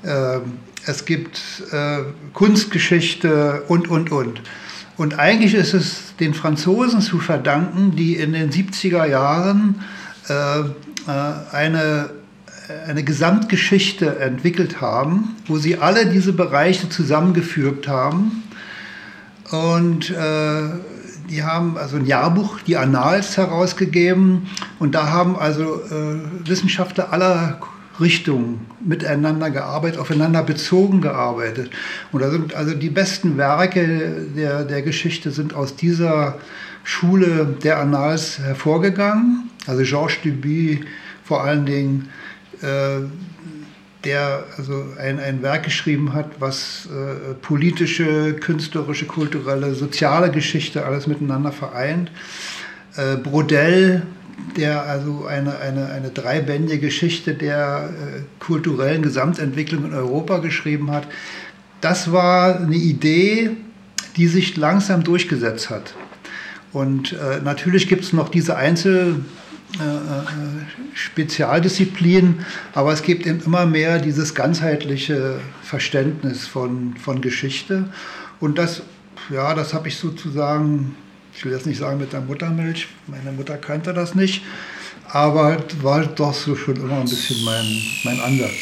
äh, 0.02 0.08
äh, 0.08 0.40
es 0.86 1.04
gibt 1.04 1.40
äh, 1.72 1.98
Kunstgeschichte 2.32 3.64
und, 3.68 3.88
und, 3.88 4.12
und. 4.12 4.40
Und 4.96 5.18
eigentlich 5.18 5.54
ist 5.54 5.74
es 5.74 6.16
den 6.18 6.32
Franzosen 6.32 7.00
zu 7.00 7.18
verdanken, 7.18 7.94
die 7.96 8.16
in 8.16 8.32
den 8.32 8.50
70er 8.50 9.06
Jahren 9.06 9.82
äh, 10.28 10.60
äh, 10.60 11.52
eine, 11.52 12.10
eine 12.88 13.04
Gesamtgeschichte 13.04 14.18
entwickelt 14.18 14.80
haben, 14.80 15.36
wo 15.46 15.58
sie 15.58 15.78
alle 15.78 16.06
diese 16.06 16.32
Bereiche 16.32 16.88
zusammengefügt 16.88 17.88
haben. 17.88 18.42
Und 19.50 20.10
äh, 20.10 20.62
die 21.30 21.42
haben 21.42 21.76
also 21.76 21.96
ein 21.96 22.06
Jahrbuch, 22.06 22.60
die 22.60 22.76
Annals, 22.76 23.36
herausgegeben. 23.36 24.48
Und 24.78 24.94
da 24.94 25.10
haben 25.10 25.36
also 25.38 25.82
äh, 25.82 26.48
Wissenschaftler 26.48 27.12
aller 27.12 27.60
Richtungen 28.00 28.66
miteinander 28.84 29.50
gearbeitet, 29.50 29.98
aufeinander 29.98 30.42
bezogen 30.42 31.00
gearbeitet. 31.00 31.70
Und 32.12 32.22
da 32.22 32.30
sind 32.30 32.54
also 32.54 32.74
die 32.74 32.90
besten 32.90 33.36
Werke 33.36 34.26
der, 34.36 34.64
der 34.64 34.82
Geschichte 34.82 35.30
sind 35.30 35.54
aus 35.54 35.76
dieser 35.76 36.38
Schule 36.84 37.56
der 37.62 37.80
Annals 37.80 38.38
hervorgegangen. 38.38 39.50
Also 39.66 39.82
Georges 39.82 40.20
Duby 40.22 40.84
vor 41.24 41.42
allen 41.42 41.66
Dingen, 41.66 42.08
äh, 42.62 43.00
der 44.04 44.44
also 44.56 44.84
ein, 44.98 45.18
ein 45.18 45.42
Werk 45.42 45.64
geschrieben 45.64 46.12
hat, 46.12 46.30
was 46.38 46.86
äh, 46.86 47.34
politische, 47.34 48.34
künstlerische, 48.34 49.06
kulturelle, 49.06 49.74
soziale 49.74 50.30
Geschichte 50.30 50.86
alles 50.86 51.08
miteinander 51.08 51.50
vereint. 51.50 52.12
Äh, 52.96 53.16
Brodell, 53.16 54.02
der 54.56 54.84
also 54.84 55.26
eine, 55.26 55.58
eine, 55.58 55.86
eine 55.86 56.10
dreibändige 56.10 56.78
Geschichte 56.86 57.34
der 57.34 57.90
äh, 57.90 58.20
kulturellen 58.38 59.02
Gesamtentwicklung 59.02 59.86
in 59.86 59.94
Europa 59.94 60.38
geschrieben 60.38 60.90
hat. 60.90 61.06
Das 61.80 62.12
war 62.12 62.60
eine 62.60 62.76
Idee, 62.76 63.50
die 64.16 64.26
sich 64.26 64.56
langsam 64.56 65.04
durchgesetzt 65.04 65.70
hat. 65.70 65.94
Und 66.72 67.12
äh, 67.12 67.40
natürlich 67.42 67.88
gibt 67.88 68.04
es 68.04 68.12
noch 68.12 68.28
diese 68.28 68.56
Einzel- 68.56 69.20
äh, 69.78 69.82
äh, 69.82 70.94
Spezialdisziplinen, 70.94 72.46
aber 72.72 72.92
es 72.92 73.02
gibt 73.02 73.26
eben 73.26 73.40
immer 73.44 73.66
mehr 73.66 73.98
dieses 73.98 74.34
ganzheitliche 74.34 75.40
Verständnis 75.62 76.46
von, 76.46 76.94
von 76.96 77.20
Geschichte. 77.20 77.90
Und 78.40 78.56
das, 78.56 78.82
ja, 79.28 79.52
das 79.54 79.74
habe 79.74 79.88
ich 79.88 79.96
sozusagen 79.96 80.94
ich 81.36 81.44
will 81.44 81.52
jetzt 81.52 81.66
nicht 81.66 81.78
sagen 81.78 81.98
mit 81.98 82.12
der 82.12 82.22
Muttermilch, 82.22 82.88
meine 83.06 83.32
Mutter 83.32 83.58
kannte 83.58 83.92
das 83.92 84.14
nicht, 84.14 84.42
aber 85.08 85.58
war 85.82 86.06
doch 86.06 86.32
so 86.32 86.56
schon 86.56 86.76
immer 86.76 86.98
ein 87.00 87.04
bisschen 87.04 87.44
mein, 87.44 87.66
mein 88.04 88.20
Ansatz. 88.20 88.56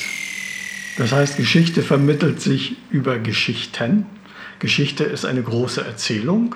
Das 0.96 1.12
heißt, 1.12 1.37
Geschichte 1.37 1.82
vermittelt 1.82 2.40
sich 2.40 2.76
über 2.90 3.18
Geschichten. 3.18 4.06
Geschichte 4.58 5.04
ist 5.04 5.24
eine 5.24 5.42
große 5.42 5.84
Erzählung. 5.84 6.54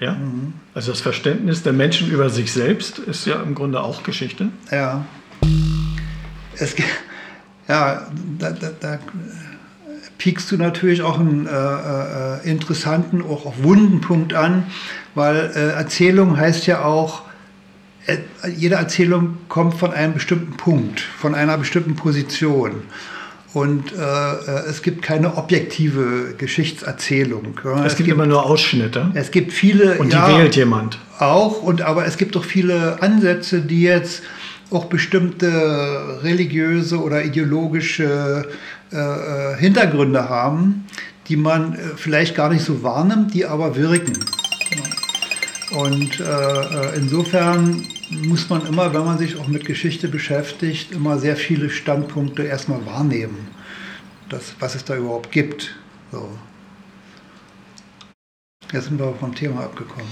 Ja? 0.00 0.14
Mhm. 0.14 0.54
Also 0.74 0.92
das 0.92 1.00
Verständnis 1.00 1.62
der 1.62 1.72
Menschen 1.72 2.10
über 2.10 2.30
sich 2.30 2.52
selbst 2.52 2.98
ist 2.98 3.26
ja 3.26 3.42
im 3.42 3.54
Grunde 3.54 3.80
auch 3.80 4.02
Geschichte. 4.02 4.48
Ja. 4.70 5.04
Es, 6.56 6.74
ja, 7.68 8.06
da, 8.38 8.50
da, 8.50 8.70
da 8.78 8.98
piekst 10.18 10.50
du 10.50 10.56
natürlich 10.56 11.02
auch 11.02 11.18
einen 11.18 11.46
äh, 11.46 11.50
äh, 11.50 12.50
interessanten, 12.50 13.22
auch, 13.22 13.46
auch 13.46 13.54
wunden 13.62 14.00
Punkt 14.00 14.34
an, 14.34 14.66
weil 15.14 15.52
äh, 15.54 15.72
Erzählung 15.72 16.36
heißt 16.36 16.66
ja 16.66 16.84
auch, 16.84 17.22
äh, 18.06 18.18
jede 18.56 18.76
Erzählung 18.76 19.38
kommt 19.48 19.74
von 19.74 19.92
einem 19.92 20.14
bestimmten 20.14 20.56
Punkt, 20.56 21.00
von 21.00 21.34
einer 21.34 21.56
bestimmten 21.58 21.96
Position. 21.96 22.82
Und 23.54 23.92
äh, 23.92 23.96
äh, 23.96 24.68
es 24.68 24.82
gibt 24.82 25.02
keine 25.02 25.36
objektive 25.36 26.34
Geschichtserzählung. 26.36 27.58
Es, 27.84 27.92
es 27.92 27.96
gibt, 27.96 28.08
immer 28.08 28.26
nur 28.26 28.44
Ausschnitte. 28.44 29.12
Es 29.14 29.30
gibt 29.30 29.52
viele. 29.52 29.96
Und 29.98 30.12
die 30.12 30.16
ja, 30.16 30.28
wählt 30.28 30.56
jemand. 30.56 30.98
Auch, 31.20 31.62
und, 31.62 31.80
aber 31.80 32.04
es 32.04 32.16
gibt 32.16 32.36
auch 32.36 32.44
viele 32.44 33.00
Ansätze, 33.00 33.60
die 33.60 33.82
jetzt 33.82 34.24
auch 34.70 34.86
bestimmte 34.86 36.20
religiöse 36.22 37.00
oder 37.00 37.24
ideologische 37.24 38.48
äh, 38.92 38.96
äh, 38.96 39.56
Hintergründe 39.56 40.28
haben, 40.28 40.86
die 41.28 41.36
man 41.36 41.74
äh, 41.74 41.78
vielleicht 41.96 42.34
gar 42.34 42.50
nicht 42.50 42.64
so 42.64 42.82
wahrnimmt, 42.82 43.34
die 43.34 43.44
aber 43.44 43.76
wirken. 43.76 44.18
Und 45.70 46.20
äh, 46.20 46.24
äh, 46.24 46.96
insofern 46.96 47.86
muss 48.10 48.48
man 48.48 48.66
immer, 48.66 48.92
wenn 48.94 49.04
man 49.04 49.18
sich 49.18 49.36
auch 49.36 49.48
mit 49.48 49.64
Geschichte 49.64 50.08
beschäftigt, 50.08 50.92
immer 50.92 51.18
sehr 51.18 51.36
viele 51.36 51.70
Standpunkte 51.70 52.44
erstmal 52.44 52.84
wahrnehmen, 52.86 53.48
das, 54.28 54.54
was 54.60 54.74
es 54.74 54.84
da 54.84 54.96
überhaupt 54.96 55.32
gibt. 55.32 55.74
So. 56.12 56.28
Jetzt 58.72 58.86
sind 58.86 58.98
wir 58.98 59.14
vom 59.14 59.34
Thema 59.34 59.64
abgekommen. 59.64 60.06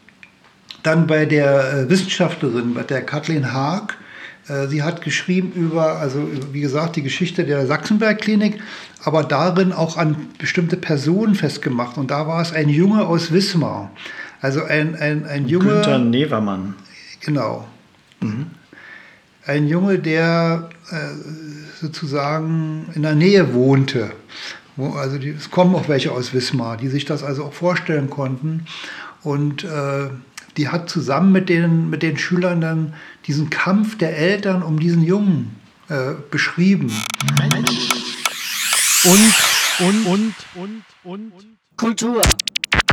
dann 0.82 1.06
bei 1.06 1.26
der 1.26 1.72
äh, 1.72 1.90
Wissenschaftlerin, 1.90 2.74
bei 2.74 2.82
der 2.82 3.02
Kathleen 3.02 3.52
Haag, 3.52 3.96
äh, 4.48 4.66
sie 4.66 4.82
hat 4.82 5.02
geschrieben 5.02 5.52
über, 5.52 5.98
also 5.98 6.28
wie 6.52 6.60
gesagt, 6.60 6.96
die 6.96 7.02
Geschichte 7.02 7.44
der 7.44 7.66
Sachsenberg-Klinik, 7.66 8.60
aber 9.04 9.24
darin 9.24 9.72
auch 9.72 9.96
an 9.96 10.28
bestimmte 10.38 10.76
Personen 10.76 11.34
festgemacht. 11.34 11.98
Und 11.98 12.10
da 12.10 12.26
war 12.26 12.42
es 12.42 12.52
ein 12.52 12.68
Junge 12.68 13.06
aus 13.06 13.32
Wismar. 13.32 13.90
Also 14.40 14.64
ein, 14.64 14.96
ein, 14.96 15.24
ein 15.24 15.46
Junge. 15.46 15.74
Günther 15.74 15.98
Nevermann. 15.98 16.74
Genau. 17.20 17.66
Mhm. 18.20 18.46
Ein 19.46 19.68
Junge, 19.68 19.98
der 19.98 20.70
äh, 20.90 20.96
sozusagen 21.80 22.86
in 22.94 23.02
der 23.02 23.14
Nähe 23.14 23.54
wohnte. 23.54 24.12
Wo, 24.76 24.92
also 24.94 25.18
die, 25.18 25.30
es 25.30 25.50
kommen 25.50 25.74
auch 25.74 25.88
welche 25.88 26.12
aus 26.12 26.32
Wismar, 26.32 26.76
die 26.76 26.88
sich 26.88 27.04
das 27.04 27.22
also 27.22 27.44
auch 27.44 27.52
vorstellen 27.52 28.10
konnten. 28.10 28.66
Und 29.22 29.62
äh, 29.64 30.08
die 30.56 30.68
hat 30.68 30.88
zusammen 30.90 31.32
mit 31.32 31.48
den, 31.48 31.90
mit 31.90 32.02
den 32.02 32.16
Schülern 32.18 32.60
dann 32.60 32.94
diesen 33.26 33.50
Kampf 33.50 33.98
der 33.98 34.16
Eltern 34.16 34.62
um 34.62 34.78
diesen 34.78 35.04
Jungen 35.04 35.56
äh, 35.88 36.14
beschrieben. 36.30 36.92
Und, 39.04 39.34
und, 39.80 40.06
und, 40.06 40.34
und, 40.54 41.32
und. 41.32 41.32
Kultur. 41.76 42.22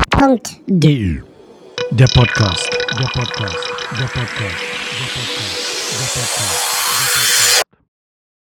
Punkt. 0.10 0.58
Der 0.67 1.22
Podcast. 1.22 1.89
Der 1.91 2.08
Podcast. 2.08 2.69
Der 3.00 3.08
Podcast. 3.08 3.58
Der 3.91 4.06
Podcast. 4.06 4.08
Der 4.08 4.08
Podcast. 4.08 4.60
Der 4.91 5.06
Podcast. 5.06 5.89
Der 5.91 6.06
Podcast. 6.06 6.78